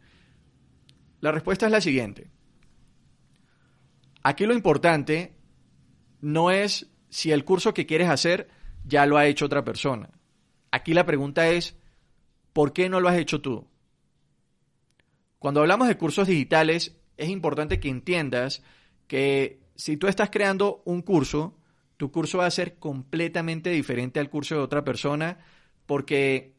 La 1.20 1.32
respuesta 1.32 1.66
es 1.66 1.72
la 1.72 1.80
siguiente. 1.80 2.30
Aquí 4.22 4.46
lo 4.46 4.54
importante 4.54 5.34
no 6.20 6.50
es 6.50 6.90
si 7.08 7.32
el 7.32 7.44
curso 7.44 7.74
que 7.74 7.86
quieres 7.86 8.08
hacer 8.08 8.48
ya 8.84 9.06
lo 9.06 9.16
ha 9.16 9.26
hecho 9.26 9.46
otra 9.46 9.64
persona. 9.64 10.10
Aquí 10.70 10.94
la 10.94 11.06
pregunta 11.06 11.48
es, 11.48 11.76
¿por 12.52 12.72
qué 12.72 12.88
no 12.88 13.00
lo 13.00 13.08
has 13.08 13.18
hecho 13.18 13.40
tú? 13.40 13.66
Cuando 15.38 15.60
hablamos 15.60 15.88
de 15.88 15.96
cursos 15.96 16.28
digitales, 16.28 16.96
es 17.16 17.28
importante 17.28 17.80
que 17.80 17.88
entiendas 17.88 18.62
que 19.06 19.60
si 19.74 19.96
tú 19.96 20.06
estás 20.06 20.30
creando 20.30 20.82
un 20.84 21.02
curso, 21.02 21.56
tu 21.96 22.10
curso 22.10 22.38
va 22.38 22.46
a 22.46 22.50
ser 22.50 22.78
completamente 22.78 23.70
diferente 23.70 24.20
al 24.20 24.30
curso 24.30 24.54
de 24.54 24.60
otra 24.62 24.84
persona 24.84 25.38
porque 25.86 26.54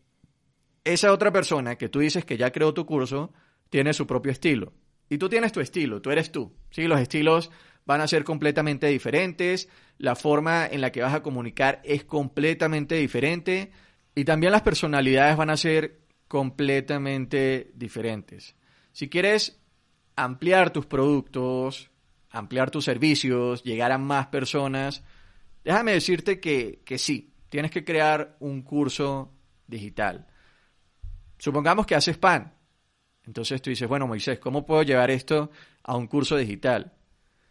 esa 0.83 1.13
otra 1.13 1.31
persona 1.31 1.77
que 1.77 1.89
tú 1.89 2.00
dices 2.00 2.25
que 2.25 2.38
ya 2.38 2.51
creó 2.51 2.74
tu 2.74 2.86
curso 2.86 3.31
tiene 3.69 3.93
su 3.93 4.07
propio 4.07 4.31
estilo. 4.31 4.74
Y 5.10 5.17
tú 5.17 5.29
tienes 5.29 5.51
tu 5.51 5.60
estilo, 5.60 6.01
tú 6.01 6.12
eres 6.12 6.31
tú. 6.31 6.53
¿sí? 6.69 6.88
Los 6.88 7.00
estilos 7.00 7.51
van 7.86 8.01
a 8.01 8.07
ser 8.07 8.24
completamente 8.24 8.88
diferentes, 8.88 9.69
la 9.98 10.15
forma 10.15 10.65
en 10.65 10.81
la 10.81 10.91
que 10.91 11.01
vas 11.01 11.13
a 11.13 11.24
comunicar 11.24 11.81
es 11.83 12.03
completamente 12.03 12.95
diferente 12.95 13.71
y 14.15 14.25
también 14.25 14.51
las 14.51 14.62
personalidades 14.62 15.38
van 15.38 15.50
a 15.50 15.58
ser 15.58 16.01
completamente 16.27 17.72
diferentes. 17.75 18.56
Si 18.91 19.10
quieres 19.10 19.62
ampliar 20.15 20.72
tus 20.72 20.86
productos, 20.86 21.89
ampliar 22.30 22.72
tus 22.72 22.86
servicios, 22.86 23.63
llegar 23.63 23.91
a 23.91 23.98
más 23.98 24.27
personas, 24.27 25.03
déjame 25.63 25.94
decirte 25.94 26.39
que, 26.39 26.82
que 26.86 26.98
sí, 26.98 27.34
tienes 27.50 27.72
que 27.72 27.84
crear 27.84 28.38
un 28.39 28.62
curso 28.62 29.34
digital. 29.68 30.27
Supongamos 31.38 31.86
que 31.86 31.96
haces 31.96 32.18
pan. 32.18 32.53
Entonces 33.25 33.62
tú 33.62 33.70
dices, 33.70 33.88
bueno, 33.88 34.08
Moisés, 34.08 34.39
¿cómo 34.39 34.65
puedo 34.65 34.84
llevar 34.84 35.12
esto 35.12 35.51
a 35.84 35.96
un 35.96 36.08
curso 36.08 36.38
digital? 36.38 36.94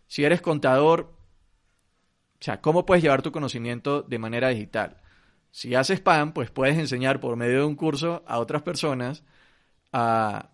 Si 0.07 0.25
eres 0.25 0.41
contador, 0.41 1.17
o 2.41 2.43
sea, 2.43 2.61
¿cómo 2.61 2.85
puedes 2.87 3.03
llevar 3.03 3.23
tu 3.23 3.31
conocimiento 3.31 4.03
de 4.03 4.19
manera 4.19 4.49
digital? 4.49 5.00
Si 5.51 5.75
haces 5.75 6.01
pan, 6.01 6.33
pues 6.33 6.51
puedes 6.51 6.79
enseñar 6.79 7.21
por 7.21 7.37
medio 7.37 7.59
de 7.59 7.65
un 7.65 7.75
curso 7.75 8.23
a 8.27 8.39
otras 8.39 8.63
personas, 8.63 9.25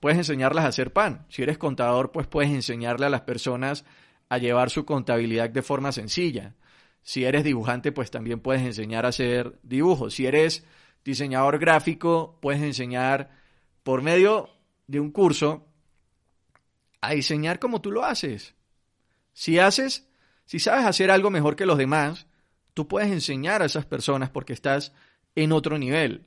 puedes 0.00 0.18
enseñarlas 0.18 0.64
a 0.64 0.68
hacer 0.68 0.92
pan. 0.92 1.26
Si 1.28 1.42
eres 1.42 1.58
contador, 1.58 2.12
pues 2.12 2.26
puedes 2.26 2.50
enseñarle 2.50 3.06
a 3.06 3.10
las 3.10 3.22
personas 3.22 3.84
a 4.28 4.38
llevar 4.38 4.70
su 4.70 4.84
contabilidad 4.84 5.50
de 5.50 5.62
forma 5.62 5.92
sencilla. 5.92 6.54
Si 7.02 7.24
eres 7.24 7.44
dibujante, 7.44 7.92
pues 7.92 8.10
también 8.10 8.40
puedes 8.40 8.62
enseñar 8.62 9.06
a 9.06 9.10
hacer 9.10 9.58
dibujos. 9.62 10.14
Si 10.14 10.26
eres 10.26 10.64
diseñador 11.04 11.58
gráfico, 11.58 12.38
puedes 12.40 12.62
enseñar 12.62 13.30
por 13.84 14.02
medio 14.02 14.50
de 14.88 14.98
un 14.98 15.12
curso 15.12 15.68
a 17.00 17.12
diseñar 17.12 17.60
como 17.60 17.80
tú 17.80 17.92
lo 17.92 18.04
haces. 18.04 18.54
Si 19.32 19.58
haces, 19.58 20.08
si 20.46 20.58
sabes 20.58 20.86
hacer 20.86 21.10
algo 21.10 21.30
mejor 21.30 21.54
que 21.54 21.66
los 21.66 21.78
demás, 21.78 22.26
tú 22.76 22.86
puedes 22.86 23.10
enseñar 23.10 23.62
a 23.62 23.64
esas 23.64 23.86
personas 23.86 24.28
porque 24.28 24.52
estás 24.52 24.92
en 25.34 25.52
otro 25.52 25.78
nivel. 25.78 26.26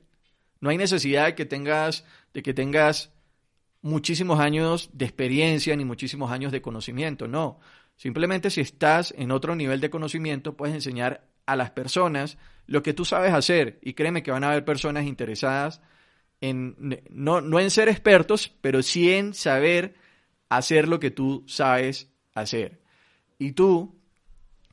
No 0.60 0.70
hay 0.70 0.76
necesidad 0.76 1.26
de 1.26 1.34
que 1.36 1.46
tengas, 1.46 2.04
de 2.34 2.42
que 2.42 2.52
tengas 2.52 3.12
muchísimos 3.82 4.40
años 4.40 4.90
de 4.92 5.04
experiencia 5.04 5.76
ni 5.76 5.84
muchísimos 5.84 6.32
años 6.32 6.50
de 6.50 6.60
conocimiento. 6.60 7.28
No. 7.28 7.60
Simplemente 7.94 8.50
si 8.50 8.62
estás 8.62 9.14
en 9.16 9.30
otro 9.30 9.54
nivel 9.54 9.80
de 9.80 9.90
conocimiento, 9.90 10.56
puedes 10.56 10.74
enseñar 10.74 11.24
a 11.46 11.54
las 11.54 11.70
personas 11.70 12.36
lo 12.66 12.82
que 12.82 12.94
tú 12.94 13.04
sabes 13.04 13.32
hacer. 13.32 13.78
Y 13.80 13.94
créeme 13.94 14.24
que 14.24 14.32
van 14.32 14.42
a 14.42 14.48
haber 14.50 14.64
personas 14.64 15.06
interesadas 15.06 15.80
en, 16.40 17.00
no, 17.10 17.40
no 17.40 17.60
en 17.60 17.70
ser 17.70 17.88
expertos, 17.88 18.52
pero 18.60 18.82
sí 18.82 19.12
en 19.12 19.34
saber 19.34 19.94
hacer 20.48 20.88
lo 20.88 20.98
que 20.98 21.12
tú 21.12 21.44
sabes 21.46 22.10
hacer. 22.34 22.82
Y 23.38 23.52
tú, 23.52 23.99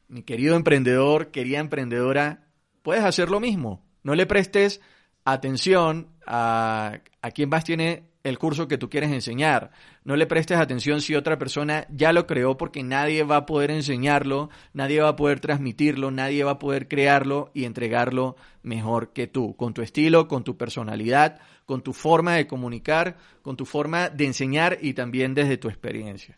mi 0.07 0.23
querido 0.23 0.55
emprendedor, 0.55 1.31
querida 1.31 1.59
emprendedora, 1.59 2.47
puedes 2.81 3.03
hacer 3.03 3.29
lo 3.29 3.39
mismo. 3.39 3.85
No 4.03 4.15
le 4.15 4.25
prestes 4.25 4.81
atención 5.25 6.07
a, 6.25 6.99
a 7.21 7.31
quién 7.31 7.49
más 7.49 7.63
tiene 7.63 8.07
el 8.27 8.37
curso 8.37 8.67
que 8.67 8.77
tú 8.77 8.89
quieres 8.89 9.11
enseñar. 9.11 9.71
No 10.03 10.15
le 10.15 10.27
prestes 10.27 10.57
atención 10.57 11.01
si 11.01 11.15
otra 11.15 11.37
persona 11.37 11.87
ya 11.89 12.11
lo 12.11 12.27
creó 12.27 12.57
porque 12.57 12.83
nadie 12.83 13.23
va 13.23 13.37
a 13.37 13.45
poder 13.45 13.71
enseñarlo, 13.71 14.49
nadie 14.73 15.01
va 15.01 15.09
a 15.09 15.15
poder 15.15 15.39
transmitirlo, 15.39 16.11
nadie 16.11 16.43
va 16.43 16.51
a 16.51 16.59
poder 16.59 16.87
crearlo 16.87 17.51
y 17.53 17.65
entregarlo 17.65 18.35
mejor 18.63 19.13
que 19.13 19.27
tú, 19.27 19.55
con 19.55 19.73
tu 19.73 19.81
estilo, 19.81 20.27
con 20.27 20.43
tu 20.43 20.57
personalidad, 20.57 21.39
con 21.65 21.81
tu 21.81 21.93
forma 21.93 22.33
de 22.33 22.47
comunicar, 22.47 23.17
con 23.41 23.55
tu 23.55 23.65
forma 23.65 24.09
de 24.09 24.25
enseñar 24.25 24.77
y 24.81 24.93
también 24.93 25.33
desde 25.33 25.57
tu 25.57 25.69
experiencia. 25.69 26.37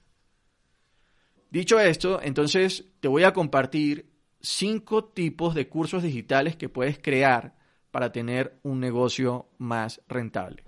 Dicho 1.50 1.80
esto, 1.80 2.20
entonces 2.22 2.86
te 3.00 3.08
voy 3.08 3.24
a 3.24 3.34
compartir 3.34 4.12
cinco 4.40 5.06
tipos 5.06 5.56
de 5.56 5.68
cursos 5.68 6.04
digitales 6.04 6.56
que 6.56 6.70
puedes 6.70 7.00
crear 7.00 7.56
para 7.92 8.12
tener 8.12 8.60
un 8.64 8.80
negocio 8.80 9.50
más 9.58 10.02
rentable. 10.08 10.64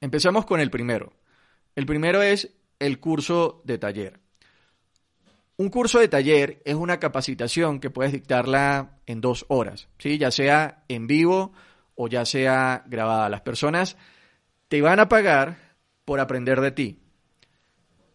Empezamos 0.00 0.44
con 0.44 0.60
el 0.60 0.70
primero. 0.70 1.12
El 1.76 1.86
primero 1.86 2.20
es 2.22 2.52
el 2.78 2.98
curso 2.98 3.62
de 3.64 3.78
taller. 3.78 4.20
Un 5.56 5.68
curso 5.68 6.00
de 6.00 6.08
taller 6.08 6.60
es 6.64 6.74
una 6.74 6.98
capacitación 6.98 7.78
que 7.78 7.90
puedes 7.90 8.12
dictarla 8.12 8.98
en 9.06 9.20
dos 9.20 9.46
horas, 9.48 9.88
¿sí? 9.98 10.18
ya 10.18 10.32
sea 10.32 10.84
en 10.88 11.06
vivo 11.06 11.52
o 11.94 12.08
ya 12.08 12.24
sea 12.24 12.82
grabada. 12.88 13.28
Las 13.28 13.42
personas 13.42 13.96
te 14.66 14.82
van 14.82 14.98
a 14.98 15.08
pagar 15.08 15.76
por 16.04 16.18
aprender 16.18 16.60
de 16.60 16.72
ti. 16.72 17.03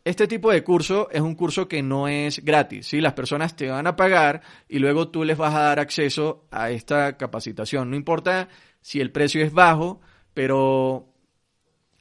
Este 0.03 0.27
tipo 0.27 0.51
de 0.51 0.63
curso 0.63 1.09
es 1.11 1.21
un 1.21 1.35
curso 1.35 1.67
que 1.67 1.83
no 1.83 2.07
es 2.07 2.43
gratis, 2.43 2.87
¿sí? 2.87 3.01
Las 3.01 3.13
personas 3.13 3.55
te 3.55 3.69
van 3.69 3.85
a 3.85 3.95
pagar 3.95 4.41
y 4.67 4.79
luego 4.79 5.09
tú 5.09 5.23
les 5.23 5.37
vas 5.37 5.53
a 5.53 5.63
dar 5.63 5.79
acceso 5.79 6.47
a 6.51 6.71
esta 6.71 7.17
capacitación. 7.17 7.89
No 7.89 7.95
importa 7.95 8.47
si 8.81 9.01
el 9.01 9.11
precio 9.11 9.43
es 9.43 9.53
bajo, 9.53 10.01
pero 10.33 11.13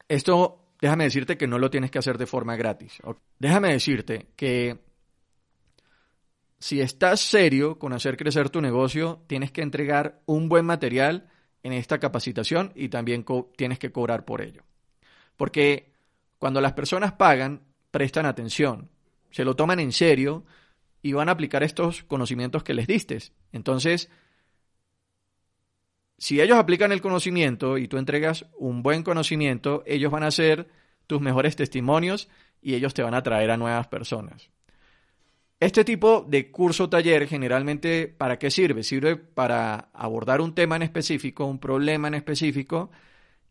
esto 0.09 0.59
déjame 0.81 1.05
decirte 1.05 1.37
que 1.37 1.47
no 1.47 1.59
lo 1.59 1.71
tienes 1.71 1.91
que 1.91 1.99
hacer 1.99 2.19
de 2.19 2.27
forma 2.27 2.57
gratis. 2.57 2.99
Déjame 3.39 3.73
decirte 3.73 4.29
que 4.37 4.79
si 6.59 6.81
estás 6.81 7.21
serio 7.21 7.79
con 7.79 7.93
hacer 7.93 8.17
crecer 8.17 8.51
tu 8.51 8.61
negocio, 8.61 9.23
tienes 9.27 9.53
que 9.53 9.63
entregar 9.63 10.23
un 10.27 10.49
buen 10.49 10.65
material 10.65 11.29
en 11.63 11.73
esta 11.73 11.99
capacitación 11.99 12.73
y 12.75 12.89
también 12.89 13.25
tienes 13.57 13.79
que 13.79 13.93
cobrar 13.93 14.25
por 14.25 14.41
ello. 14.41 14.63
Porque 15.37 15.93
cuando 16.39 16.61
las 16.61 16.73
personas 16.73 17.13
pagan, 17.13 17.63
prestan 17.91 18.27
atención, 18.27 18.91
se 19.31 19.45
lo 19.45 19.57
toman 19.57 19.81
en 19.81 19.93
serio 19.93 20.45
y 21.03 21.13
van 21.13 21.29
a 21.29 21.33
aplicar 21.33 21.63
estos 21.63 22.03
conocimientos 22.05 22.63
que 22.63 22.75
les 22.75 22.87
diste. 22.87 23.19
Entonces, 23.53 24.11
si 26.19 26.41
ellos 26.41 26.59
aplican 26.59 26.93
el 26.93 27.01
conocimiento 27.01 27.79
y 27.79 27.87
tú 27.87 27.97
entregas 27.97 28.47
un 28.59 28.83
buen 28.83 29.03
conocimiento, 29.03 29.85
ellos 29.87 30.11
van 30.11 30.25
a 30.25 30.31
ser 30.31 30.69
tus 31.07 31.21
mejores 31.21 31.57
testimonios 31.57 32.29
y 32.61 32.75
ellos 32.75 32.95
te 32.95 33.03
van 33.03 33.15
a 33.15 33.23
traer 33.23 33.51
a 33.51 33.57
nuevas 33.57 33.87
personas. 33.87 34.51
Este 35.61 35.85
tipo 35.85 36.25
de 36.29 36.51
curso 36.51 36.89
taller 36.89 37.27
generalmente 37.27 38.07
¿para 38.07 38.39
qué 38.39 38.51
sirve? 38.51 38.85
Sirve 38.85 39.17
para 39.17 39.91
abordar 39.93 40.41
un 40.41 40.55
tema 40.55 40.77
en 40.77 40.83
específico, 40.83 41.47
un 41.47 41.59
problema 41.59 42.07
en 42.09 42.15
específico, 42.15 42.91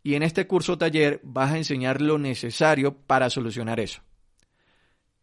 y 0.04 0.16
en 0.16 0.24
este 0.24 0.48
curso 0.48 0.78
taller 0.78 1.20
vas 1.24 1.52
a 1.52 1.58
enseñar 1.58 2.02
lo 2.02 2.18
necesario 2.18 2.96
para 2.96 3.30
solucionar 3.30 3.82
eso. 3.82 4.02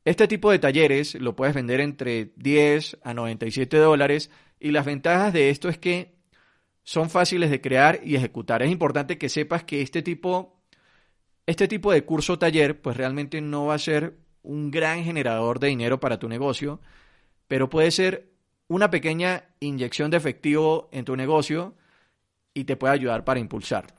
Este 0.04 0.28
tipo 0.28 0.50
de 0.50 0.58
talleres 0.58 1.14
lo 1.14 1.34
puedes 1.34 1.54
vender 1.54 1.80
entre 1.80 2.32
10 2.36 2.98
a 3.02 3.14
97 3.14 3.76
dólares 3.78 4.30
y 4.60 4.70
las 4.70 4.84
ventajas 4.84 5.32
de 5.32 5.48
esto 5.48 5.68
es 5.68 5.78
que 5.78 6.14
son 6.82 7.08
fáciles 7.08 7.50
de 7.50 7.62
crear 7.62 8.00
y 8.04 8.14
ejecutar. 8.14 8.62
Es 8.62 8.70
importante 8.70 9.16
que 9.16 9.30
sepas 9.30 9.64
que 9.64 9.80
este 9.80 10.02
tipo, 10.02 10.60
este 11.46 11.68
tipo 11.68 11.90
de 11.90 12.04
curso 12.04 12.38
taller 12.38 12.82
pues 12.82 12.96
realmente 12.98 13.40
no 13.40 13.66
va 13.66 13.74
a 13.74 13.78
ser 13.78 14.18
un 14.42 14.70
gran 14.70 15.04
generador 15.04 15.58
de 15.58 15.68
dinero 15.68 15.98
para 15.98 16.18
tu 16.18 16.28
negocio, 16.28 16.80
pero 17.48 17.70
puede 17.70 17.90
ser 17.90 18.30
una 18.68 18.90
pequeña 18.90 19.48
inyección 19.60 20.10
de 20.10 20.18
efectivo 20.18 20.90
en 20.92 21.06
tu 21.06 21.16
negocio 21.16 21.74
y 22.52 22.64
te 22.64 22.76
puede 22.76 22.92
ayudar 22.92 23.24
para 23.24 23.40
impulsarlo. 23.40 23.96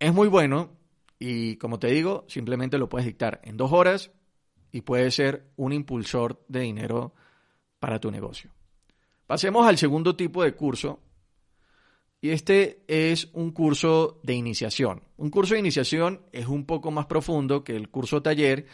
Es 0.00 0.12
muy 0.12 0.26
bueno 0.26 0.79
y 1.22 1.56
como 1.56 1.78
te 1.78 1.88
digo, 1.88 2.24
simplemente 2.28 2.78
lo 2.78 2.88
puedes 2.88 3.06
dictar 3.06 3.42
en 3.44 3.58
dos 3.58 3.72
horas 3.72 4.10
y 4.72 4.80
puede 4.80 5.10
ser 5.10 5.52
un 5.56 5.74
impulsor 5.74 6.42
de 6.48 6.60
dinero 6.60 7.14
para 7.78 8.00
tu 8.00 8.10
negocio. 8.10 8.50
Pasemos 9.26 9.66
al 9.66 9.76
segundo 9.76 10.16
tipo 10.16 10.42
de 10.42 10.54
curso. 10.54 10.98
Y 12.22 12.30
este 12.30 12.84
es 12.88 13.28
un 13.34 13.52
curso 13.52 14.18
de 14.22 14.34
iniciación. 14.34 15.02
Un 15.18 15.30
curso 15.30 15.54
de 15.54 15.60
iniciación 15.60 16.22
es 16.32 16.46
un 16.46 16.64
poco 16.64 16.90
más 16.90 17.06
profundo 17.06 17.64
que 17.64 17.76
el 17.76 17.90
curso 17.90 18.22
taller 18.22 18.66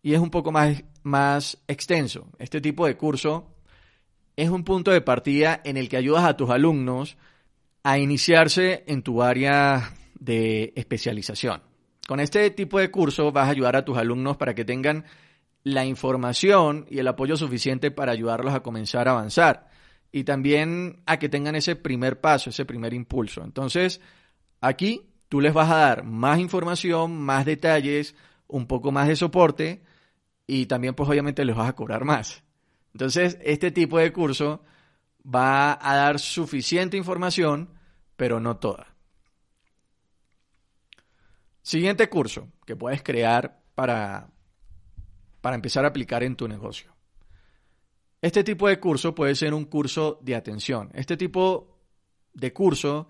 y 0.00 0.14
es 0.14 0.20
un 0.20 0.30
poco 0.30 0.52
más, 0.52 0.82
más 1.02 1.58
extenso. 1.66 2.28
Este 2.38 2.60
tipo 2.60 2.86
de 2.86 2.96
curso 2.96 3.56
es 4.36 4.48
un 4.48 4.64
punto 4.64 4.92
de 4.92 5.00
partida 5.00 5.60
en 5.64 5.76
el 5.76 5.88
que 5.88 5.96
ayudas 5.96 6.24
a 6.24 6.36
tus 6.36 6.50
alumnos 6.50 7.16
a 7.82 7.98
iniciarse 7.98 8.84
en 8.86 9.02
tu 9.02 9.22
área 9.22 9.94
de 10.18 10.72
especialización. 10.76 11.69
Con 12.10 12.18
este 12.18 12.50
tipo 12.50 12.80
de 12.80 12.90
curso 12.90 13.30
vas 13.30 13.46
a 13.46 13.52
ayudar 13.52 13.76
a 13.76 13.84
tus 13.84 13.96
alumnos 13.96 14.36
para 14.36 14.52
que 14.52 14.64
tengan 14.64 15.04
la 15.62 15.84
información 15.84 16.84
y 16.90 16.98
el 16.98 17.06
apoyo 17.06 17.36
suficiente 17.36 17.92
para 17.92 18.10
ayudarlos 18.10 18.52
a 18.52 18.64
comenzar 18.64 19.06
a 19.06 19.12
avanzar 19.12 19.68
y 20.10 20.24
también 20.24 21.04
a 21.06 21.20
que 21.20 21.28
tengan 21.28 21.54
ese 21.54 21.76
primer 21.76 22.20
paso, 22.20 22.50
ese 22.50 22.64
primer 22.64 22.94
impulso. 22.94 23.44
Entonces, 23.44 24.00
aquí 24.60 25.06
tú 25.28 25.40
les 25.40 25.54
vas 25.54 25.70
a 25.70 25.76
dar 25.76 26.02
más 26.02 26.40
información, 26.40 27.16
más 27.16 27.46
detalles, 27.46 28.16
un 28.48 28.66
poco 28.66 28.90
más 28.90 29.06
de 29.06 29.14
soporte 29.14 29.84
y 30.48 30.66
también 30.66 30.96
pues 30.96 31.08
obviamente 31.08 31.44
les 31.44 31.54
vas 31.54 31.68
a 31.68 31.76
cobrar 31.76 32.04
más. 32.04 32.42
Entonces, 32.92 33.38
este 33.40 33.70
tipo 33.70 33.98
de 33.98 34.12
curso 34.12 34.64
va 35.24 35.78
a 35.80 35.94
dar 35.94 36.18
suficiente 36.18 36.96
información, 36.96 37.70
pero 38.16 38.40
no 38.40 38.56
toda. 38.56 38.96
Siguiente 41.62 42.08
curso 42.08 42.48
que 42.64 42.76
puedes 42.76 43.02
crear 43.02 43.60
para, 43.74 44.30
para 45.40 45.56
empezar 45.56 45.84
a 45.84 45.88
aplicar 45.88 46.22
en 46.22 46.36
tu 46.36 46.48
negocio. 46.48 46.94
Este 48.22 48.44
tipo 48.44 48.68
de 48.68 48.78
curso 48.78 49.14
puede 49.14 49.34
ser 49.34 49.54
un 49.54 49.64
curso 49.64 50.18
de 50.22 50.34
atención. 50.34 50.90
Este 50.94 51.16
tipo 51.16 51.78
de 52.34 52.52
curso 52.52 53.08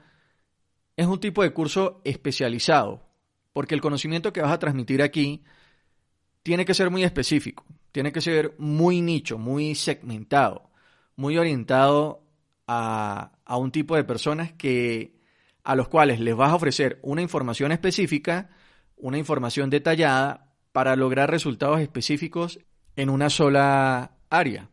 es 0.97 1.07
un 1.07 1.19
tipo 1.19 1.43
de 1.43 1.53
curso 1.53 2.01
especializado, 2.05 3.09
porque 3.53 3.75
el 3.75 3.81
conocimiento 3.81 4.33
que 4.33 4.43
vas 4.43 4.53
a 4.53 4.59
transmitir 4.59 5.03
aquí 5.03 5.43
tiene 6.43 6.65
que 6.65 6.75
ser 6.75 6.91
muy 6.91 7.03
específico, 7.03 7.65
tiene 7.93 8.13
que 8.13 8.21
ser 8.21 8.55
muy 8.59 9.01
nicho, 9.01 9.39
muy 9.39 9.75
segmentado, 9.75 10.71
muy 11.17 11.39
orientado 11.39 12.25
a, 12.67 13.33
a 13.45 13.57
un 13.57 13.73
tipo 13.73 13.97
de 13.97 14.05
personas 14.05 14.53
que 14.53 15.20
a 15.63 15.75
los 15.75 15.89
cuales 15.89 16.21
les 16.21 16.35
vas 16.37 16.51
a 16.51 16.55
ofrecer 16.55 16.99
una 17.03 17.23
información 17.23 17.73
específica, 17.73 18.51
una 18.97 19.19
información 19.19 19.71
detallada 19.71 20.55
para 20.73 20.97
lograr 20.97 21.31
resultados 21.31 21.81
específicos 21.81 22.61
en 22.97 23.11
una 23.11 23.31
sola 23.31 24.13
área. 24.29 24.69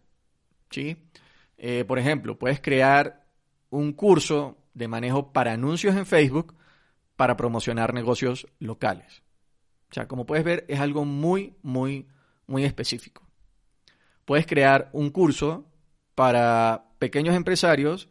¿sí? 0.70 0.98
Eh, 1.58 1.86
por 1.88 2.00
ejemplo, 2.00 2.38
puedes 2.38 2.62
crear 2.62 3.26
un 3.70 3.94
curso 3.94 4.58
de 4.74 4.88
manejo 4.88 5.34
para 5.34 5.54
anuncios 5.54 5.96
en 5.96 6.06
Facebook 6.06 6.56
para 7.16 7.36
promocionar 7.36 7.94
negocios 7.94 8.48
locales. 8.60 9.24
O 9.90 9.94
sea, 9.94 10.08
como 10.08 10.26
puedes 10.26 10.46
ver, 10.46 10.66
es 10.68 10.80
algo 10.80 11.06
muy, 11.06 11.56
muy, 11.64 12.08
muy 12.46 12.64
específico. 12.64 13.24
Puedes 14.26 14.46
crear 14.46 14.90
un 14.94 15.10
curso 15.10 15.66
para 16.14 16.90
pequeños 17.00 17.36
empresarios 17.36 18.10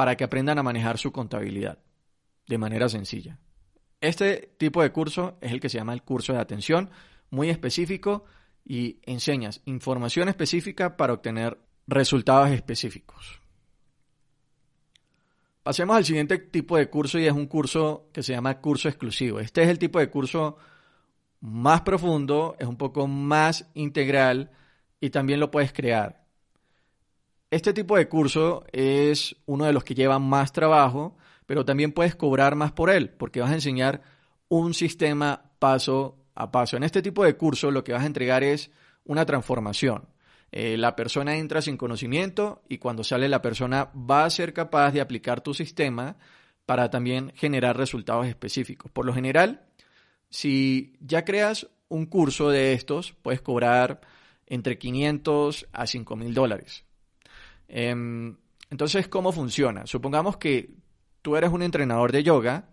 para 0.00 0.16
que 0.16 0.24
aprendan 0.24 0.58
a 0.58 0.62
manejar 0.62 0.96
su 0.96 1.12
contabilidad 1.12 1.78
de 2.48 2.56
manera 2.56 2.88
sencilla. 2.88 3.38
Este 4.00 4.54
tipo 4.56 4.80
de 4.80 4.92
curso 4.92 5.36
es 5.42 5.52
el 5.52 5.60
que 5.60 5.68
se 5.68 5.76
llama 5.76 5.92
el 5.92 6.02
curso 6.02 6.32
de 6.32 6.38
atención, 6.38 6.88
muy 7.28 7.50
específico 7.50 8.24
y 8.64 8.98
enseñas 9.02 9.60
información 9.66 10.30
específica 10.30 10.96
para 10.96 11.12
obtener 11.12 11.58
resultados 11.86 12.48
específicos. 12.48 13.42
Pasemos 15.62 15.94
al 15.94 16.06
siguiente 16.06 16.38
tipo 16.38 16.78
de 16.78 16.88
curso 16.88 17.18
y 17.18 17.26
es 17.26 17.34
un 17.34 17.46
curso 17.46 18.08
que 18.10 18.22
se 18.22 18.32
llama 18.32 18.58
curso 18.62 18.88
exclusivo. 18.88 19.38
Este 19.38 19.62
es 19.62 19.68
el 19.68 19.78
tipo 19.78 19.98
de 19.98 20.08
curso 20.08 20.56
más 21.40 21.82
profundo, 21.82 22.56
es 22.58 22.66
un 22.66 22.78
poco 22.78 23.06
más 23.06 23.70
integral 23.74 24.50
y 24.98 25.10
también 25.10 25.40
lo 25.40 25.50
puedes 25.50 25.74
crear. 25.74 26.19
Este 27.50 27.72
tipo 27.72 27.96
de 27.96 28.08
curso 28.08 28.64
es 28.70 29.34
uno 29.46 29.64
de 29.64 29.72
los 29.72 29.82
que 29.82 29.96
lleva 29.96 30.20
más 30.20 30.52
trabajo, 30.52 31.16
pero 31.46 31.64
también 31.64 31.90
puedes 31.90 32.14
cobrar 32.14 32.54
más 32.54 32.70
por 32.70 32.90
él, 32.90 33.10
porque 33.10 33.40
vas 33.40 33.50
a 33.50 33.54
enseñar 33.54 34.02
un 34.48 34.72
sistema 34.72 35.50
paso 35.58 36.16
a 36.36 36.52
paso. 36.52 36.76
En 36.76 36.84
este 36.84 37.02
tipo 37.02 37.24
de 37.24 37.36
curso 37.36 37.72
lo 37.72 37.82
que 37.82 37.92
vas 37.92 38.02
a 38.04 38.06
entregar 38.06 38.44
es 38.44 38.70
una 39.04 39.26
transformación. 39.26 40.08
Eh, 40.52 40.76
la 40.76 40.94
persona 40.94 41.36
entra 41.36 41.60
sin 41.60 41.76
conocimiento 41.76 42.62
y 42.68 42.78
cuando 42.78 43.02
sale 43.02 43.28
la 43.28 43.42
persona 43.42 43.90
va 43.94 44.24
a 44.24 44.30
ser 44.30 44.52
capaz 44.52 44.92
de 44.92 45.00
aplicar 45.00 45.40
tu 45.40 45.52
sistema 45.52 46.16
para 46.66 46.88
también 46.88 47.32
generar 47.34 47.76
resultados 47.76 48.26
específicos. 48.26 48.92
Por 48.92 49.06
lo 49.06 49.12
general, 49.12 49.62
si 50.28 50.96
ya 51.00 51.24
creas 51.24 51.66
un 51.88 52.06
curso 52.06 52.48
de 52.48 52.74
estos, 52.74 53.12
puedes 53.22 53.40
cobrar 53.40 54.00
entre 54.46 54.78
500 54.78 55.66
a 55.72 55.86
5 55.86 56.16
mil 56.16 56.32
dólares. 56.32 56.84
Em, 57.72 58.36
entonces, 58.68 59.06
¿cómo 59.06 59.30
funciona? 59.30 59.86
Supongamos 59.86 60.36
que 60.36 60.74
tú 61.22 61.36
eres 61.36 61.50
un 61.50 61.62
entrenador 61.62 62.10
de 62.10 62.24
yoga 62.24 62.68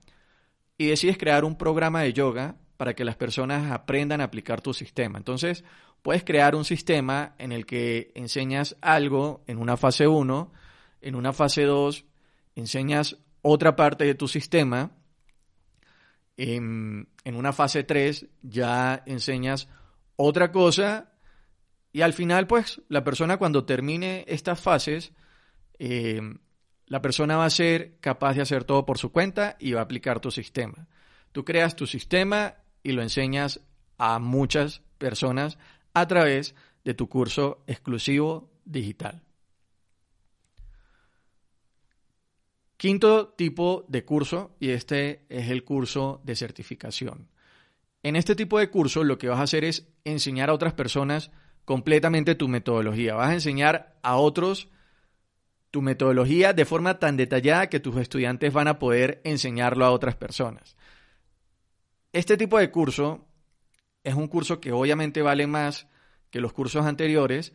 y 0.78 0.88
decides 0.88 1.18
crear 1.18 1.46
un 1.46 1.56
programa 1.56 2.02
de 2.02 2.14
yoga 2.14 2.56
para 2.78 2.96
que 2.96 3.06
las 3.06 3.16
personas 3.16 3.72
aprendan 3.72 4.22
a 4.22 4.26
aplicar 4.26 4.62
tu 4.62 4.74
sistema. 4.74 5.20
Entonces, 5.20 5.64
puedes 6.02 6.24
crear 6.24 6.56
un 6.56 6.66
sistema 6.66 7.36
en 7.38 7.52
el 7.52 7.66
que 7.68 8.12
enseñas 8.16 8.76
algo 8.82 9.44
en 9.46 9.60
una 9.60 9.78
fase 9.78 10.08
1, 10.08 10.52
en 11.02 11.16
una 11.16 11.32
fase 11.32 11.64
2 11.64 12.06
enseñas 12.56 13.18
otra 13.44 13.76
parte 13.76 14.04
de 14.06 14.16
tu 14.16 14.28
sistema, 14.28 14.92
en, 16.38 17.08
en 17.24 17.36
una 17.36 17.54
fase 17.54 17.84
3 17.84 18.26
ya 18.42 19.04
enseñas 19.06 19.70
otra 20.16 20.52
cosa 20.52 21.12
y 21.98 22.04
al 22.04 22.14
final, 22.14 22.46
pues, 22.46 22.80
la 22.90 23.04
persona 23.04 23.38
cuando 23.38 23.66
termine 23.66 24.24
estas 24.28 24.60
fases, 24.60 25.14
eh, 25.80 26.22
la 26.86 27.02
persona 27.02 27.38
va 27.38 27.46
a 27.46 27.50
ser 27.50 27.98
capaz 28.02 28.36
de 28.36 28.44
hacer 28.44 28.66
todo 28.66 28.86
por 28.86 29.00
su 29.00 29.12
cuenta 29.12 29.58
y 29.60 29.72
va 29.72 29.80
a 29.80 29.86
aplicar 29.86 30.20
tu 30.20 30.30
sistema. 30.30 30.88
Tú 31.32 31.44
creas 31.44 31.76
tu 31.76 31.88
sistema 31.88 32.58
y 32.84 32.92
lo 32.92 33.02
enseñas 33.02 33.62
a 33.98 34.20
muchas 34.20 34.84
personas 35.00 35.58
a 35.96 36.06
través 36.06 36.54
de 36.86 36.94
tu 36.94 37.10
curso 37.10 37.64
exclusivo 37.66 38.52
digital. 38.64 39.24
Quinto 42.78 43.30
tipo 43.30 43.86
de 43.88 44.06
curso, 44.06 44.56
y 44.60 44.70
este 44.70 45.26
es 45.30 45.50
el 45.50 45.64
curso 45.64 46.22
de 46.24 46.36
certificación. 46.36 47.32
En 48.04 48.16
este 48.16 48.36
tipo 48.36 48.60
de 48.60 48.70
curso 48.70 49.04
lo 49.04 49.18
que 49.18 49.30
vas 49.30 49.40
a 49.40 49.44
hacer 49.50 49.66
es 49.66 49.88
enseñar 50.04 50.52
a 50.52 50.54
otras 50.54 50.74
personas 50.74 51.32
completamente 51.68 52.36
tu 52.36 52.48
metodología. 52.48 53.16
Vas 53.16 53.32
a 53.32 53.34
enseñar 53.34 54.00
a 54.02 54.16
otros 54.16 54.70
tu 55.70 55.82
metodología 55.82 56.54
de 56.54 56.64
forma 56.64 56.98
tan 56.98 57.18
detallada 57.18 57.68
que 57.68 57.82
tus 57.82 57.98
estudiantes 57.98 58.54
van 58.54 58.70
a 58.70 58.80
poder 58.80 59.20
enseñarlo 59.26 59.84
a 59.84 59.92
otras 59.92 60.16
personas. 60.16 60.78
Este 62.14 62.38
tipo 62.38 62.58
de 62.58 62.72
curso 62.72 63.28
es 64.06 64.16
un 64.16 64.30
curso 64.30 64.62
que 64.62 64.72
obviamente 64.72 65.22
vale 65.22 65.46
más 65.46 65.90
que 66.30 66.40
los 66.40 66.54
cursos 66.54 66.86
anteriores, 66.86 67.52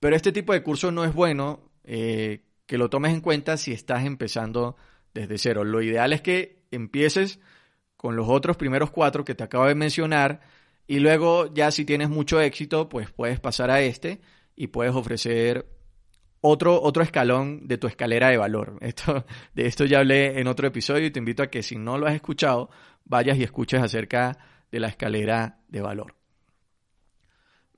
pero 0.00 0.16
este 0.16 0.32
tipo 0.32 0.52
de 0.52 0.64
curso 0.64 0.90
no 0.90 1.04
es 1.04 1.14
bueno 1.14 1.70
eh, 1.84 2.42
que 2.66 2.76
lo 2.76 2.90
tomes 2.90 3.14
en 3.14 3.20
cuenta 3.20 3.56
si 3.56 3.70
estás 3.70 4.04
empezando 4.04 4.74
desde 5.14 5.38
cero. 5.38 5.62
Lo 5.62 5.80
ideal 5.80 6.12
es 6.12 6.22
que 6.22 6.64
empieces 6.72 7.38
con 7.96 8.16
los 8.16 8.28
otros 8.28 8.56
primeros 8.56 8.90
cuatro 8.90 9.24
que 9.24 9.36
te 9.36 9.44
acabo 9.44 9.66
de 9.66 9.76
mencionar 9.76 10.40
y 10.90 10.98
luego 10.98 11.54
ya 11.54 11.70
si 11.70 11.84
tienes 11.84 12.08
mucho 12.08 12.40
éxito, 12.40 12.88
pues 12.88 13.12
puedes 13.12 13.38
pasar 13.38 13.70
a 13.70 13.80
este 13.80 14.20
y 14.56 14.66
puedes 14.66 14.92
ofrecer 14.92 15.70
otro, 16.40 16.82
otro 16.82 17.04
escalón 17.04 17.68
de 17.68 17.78
tu 17.78 17.86
escalera 17.86 18.30
de 18.30 18.36
valor. 18.36 18.76
Esto, 18.80 19.24
de 19.54 19.66
esto 19.66 19.84
ya 19.84 20.00
hablé 20.00 20.40
en 20.40 20.48
otro 20.48 20.66
episodio 20.66 21.06
y 21.06 21.12
te 21.12 21.20
invito 21.20 21.44
a 21.44 21.46
que 21.46 21.62
si 21.62 21.76
no 21.76 21.96
lo 21.96 22.08
has 22.08 22.14
escuchado, 22.16 22.70
vayas 23.04 23.38
y 23.38 23.44
escuches 23.44 23.80
acerca 23.80 24.36
de 24.72 24.80
la 24.80 24.88
escalera 24.88 25.60
de 25.68 25.80
valor. 25.80 26.16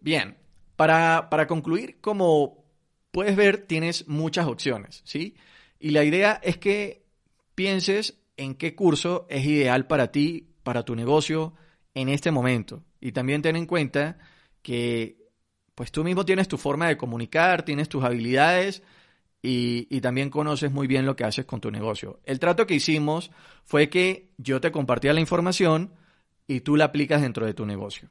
Bien, 0.01 0.39
para, 0.77 1.29
para 1.29 1.47
concluir, 1.47 2.01
como 2.01 2.65
puedes 3.11 3.37
ver, 3.37 3.67
tienes 3.67 4.09
muchas 4.09 4.47
opciones, 4.47 5.03
¿sí? 5.05 5.37
Y 5.79 5.91
la 5.91 6.03
idea 6.03 6.41
es 6.43 6.57
que 6.57 7.05
pienses 7.55 8.23
en 8.39 8.55
qué 8.55 8.75
curso 8.75 9.27
es 9.29 9.45
ideal 9.45 9.87
para 9.87 10.11
ti, 10.11 10.55
para 10.63 10.83
tu 10.83 10.97
negocio, 10.97 11.53
en 11.93 12.09
este 12.09 12.31
momento. 12.31 12.83
Y 13.03 13.13
también 13.13 13.43
ten 13.43 13.57
en 13.57 13.67
cuenta 13.67 14.17
que 14.63 15.29
pues 15.75 15.91
tú 15.91 16.05
mismo 16.05 16.25
tienes 16.25 16.49
tu 16.49 16.57
forma 16.57 16.87
de 16.87 16.97
comunicar, 16.97 17.65
tienes 17.65 17.89
tus 17.89 18.05
habilidades 18.05 18.83
y, 19.43 19.89
y, 19.91 20.01
también 20.01 20.31
conoces 20.31 20.71
muy 20.71 20.87
bien 20.87 21.05
lo 21.05 21.17
que 21.17 21.25
haces 21.25 21.45
con 21.45 21.61
tu 21.61 21.71
negocio. 21.71 22.21
El 22.25 22.39
trato 22.39 22.67
que 22.67 22.75
hicimos 22.75 23.33
fue 23.65 23.89
que 23.89 24.31
yo 24.39 24.61
te 24.61 24.71
compartía 24.71 25.13
la 25.13 25.21
información 25.21 25.93
y 26.47 26.61
tú 26.61 26.77
la 26.77 26.87
aplicas 26.87 27.23
dentro 27.23 27.45
de 27.45 27.55
tu 27.55 27.67
negocio. 27.67 28.09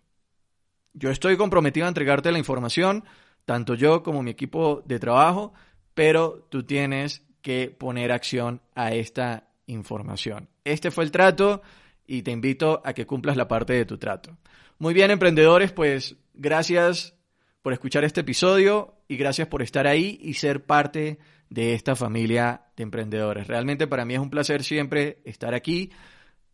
Yo 0.94 1.10
estoy 1.10 1.38
comprometido 1.38 1.86
a 1.86 1.90
entregarte 1.90 2.34
la 2.34 2.40
información, 2.40 3.06
tanto 3.46 3.76
yo 3.76 4.04
como 4.04 4.24
mi 4.24 4.32
equipo 4.32 4.84
de 4.86 5.00
trabajo, 5.00 5.54
pero 5.94 6.48
tú 6.50 6.64
tienes 6.64 7.26
que 7.42 7.70
poner 7.70 8.12
acción 8.12 8.62
a 8.76 8.94
esta 8.94 9.48
información. 9.68 10.50
Este 10.66 10.92
fue 10.92 11.06
el 11.06 11.12
trato 11.12 11.62
y 12.06 12.24
te 12.24 12.32
invito 12.32 12.82
a 12.84 12.94
que 12.94 13.06
cumplas 13.06 13.38
la 13.38 13.48
parte 13.48 13.74
de 13.74 13.86
tu 13.86 13.98
trato. 13.98 14.38
Muy 14.82 14.96
bien, 14.96 15.12
emprendedores, 15.12 15.72
pues 15.72 16.16
gracias 16.34 17.14
por 17.62 17.72
escuchar 17.72 18.04
este 18.04 18.22
episodio 18.22 18.96
y 19.08 19.16
gracias 19.16 19.48
por 19.48 19.62
estar 19.62 19.86
ahí 19.86 20.18
y 20.24 20.34
ser 20.34 20.66
parte 20.66 21.20
de 21.52 21.76
esta 21.76 21.96
familia 21.96 22.64
de 22.76 22.82
emprendedores. 22.82 23.46
Realmente 23.46 23.86
para 23.86 24.06
mí 24.06 24.16
es 24.16 24.20
un 24.20 24.32
placer 24.32 24.64
siempre 24.64 25.22
estar 25.24 25.54
aquí 25.54 25.92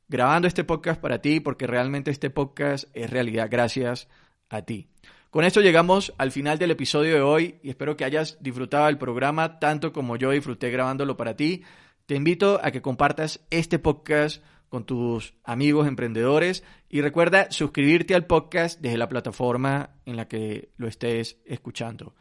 grabando 0.09 0.45
este 0.45 0.65
podcast 0.65 0.99
para 0.99 1.21
ti 1.21 1.39
porque 1.39 1.67
realmente 1.67 2.11
este 2.11 2.29
podcast 2.29 2.89
es 2.93 3.09
realidad 3.09 3.47
gracias 3.49 4.09
a 4.49 4.61
ti. 4.63 4.89
Con 5.29 5.45
esto 5.45 5.61
llegamos 5.61 6.13
al 6.17 6.33
final 6.33 6.57
del 6.59 6.71
episodio 6.71 7.13
de 7.13 7.21
hoy 7.21 7.59
y 7.63 7.69
espero 7.69 7.95
que 7.95 8.03
hayas 8.03 8.43
disfrutado 8.43 8.87
del 8.87 8.97
programa 8.97 9.57
tanto 9.57 9.93
como 9.93 10.17
yo 10.17 10.31
disfruté 10.31 10.69
grabándolo 10.69 11.15
para 11.15 11.37
ti. 11.37 11.63
Te 12.05 12.15
invito 12.15 12.59
a 12.61 12.71
que 12.71 12.81
compartas 12.81 13.39
este 13.51 13.79
podcast 13.79 14.43
con 14.69 14.85
tus 14.85 15.33
amigos 15.43 15.87
emprendedores 15.87 16.63
y 16.89 17.01
recuerda 17.01 17.51
suscribirte 17.51 18.15
al 18.15 18.25
podcast 18.25 18.79
desde 18.79 18.97
la 18.97 19.09
plataforma 19.09 19.91
en 20.05 20.15
la 20.15 20.27
que 20.27 20.69
lo 20.77 20.87
estés 20.87 21.37
escuchando. 21.45 22.15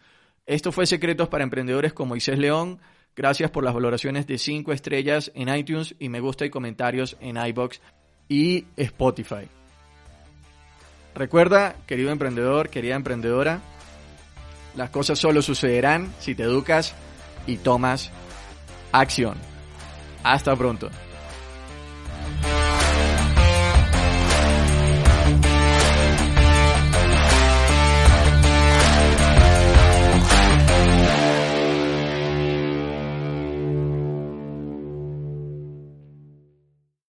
Esto 0.47 0.73
fue 0.73 0.87
Secretos 0.87 1.29
para 1.29 1.45
Emprendedores 1.45 1.93
con 1.93 2.09
Moisés 2.09 2.39
León. 2.39 2.81
Gracias 3.17 3.51
por 3.51 3.65
las 3.65 3.75
valoraciones 3.75 4.27
de 4.27 4.39
5 4.39 4.73
estrellas 4.73 5.33
en 5.35 5.49
iTunes 5.49 5.95
y 5.99 6.09
me 6.09 6.21
gusta 6.21 6.45
y 6.45 6.51
comentarios 6.51 7.17
en 7.21 7.37
iBox 7.37 7.81
y 8.29 8.67
Spotify. 8.77 9.49
Recuerda, 11.15 11.77
querido 11.87 12.11
emprendedor, 12.11 12.69
querida 12.69 12.95
emprendedora, 12.95 13.61
las 14.77 14.91
cosas 14.91 15.19
solo 15.19 15.41
sucederán 15.41 16.13
si 16.21 16.35
te 16.35 16.43
educas 16.43 16.95
y 17.47 17.57
tomas 17.57 18.11
acción. 18.93 19.37
Hasta 20.23 20.55
pronto. 20.55 20.91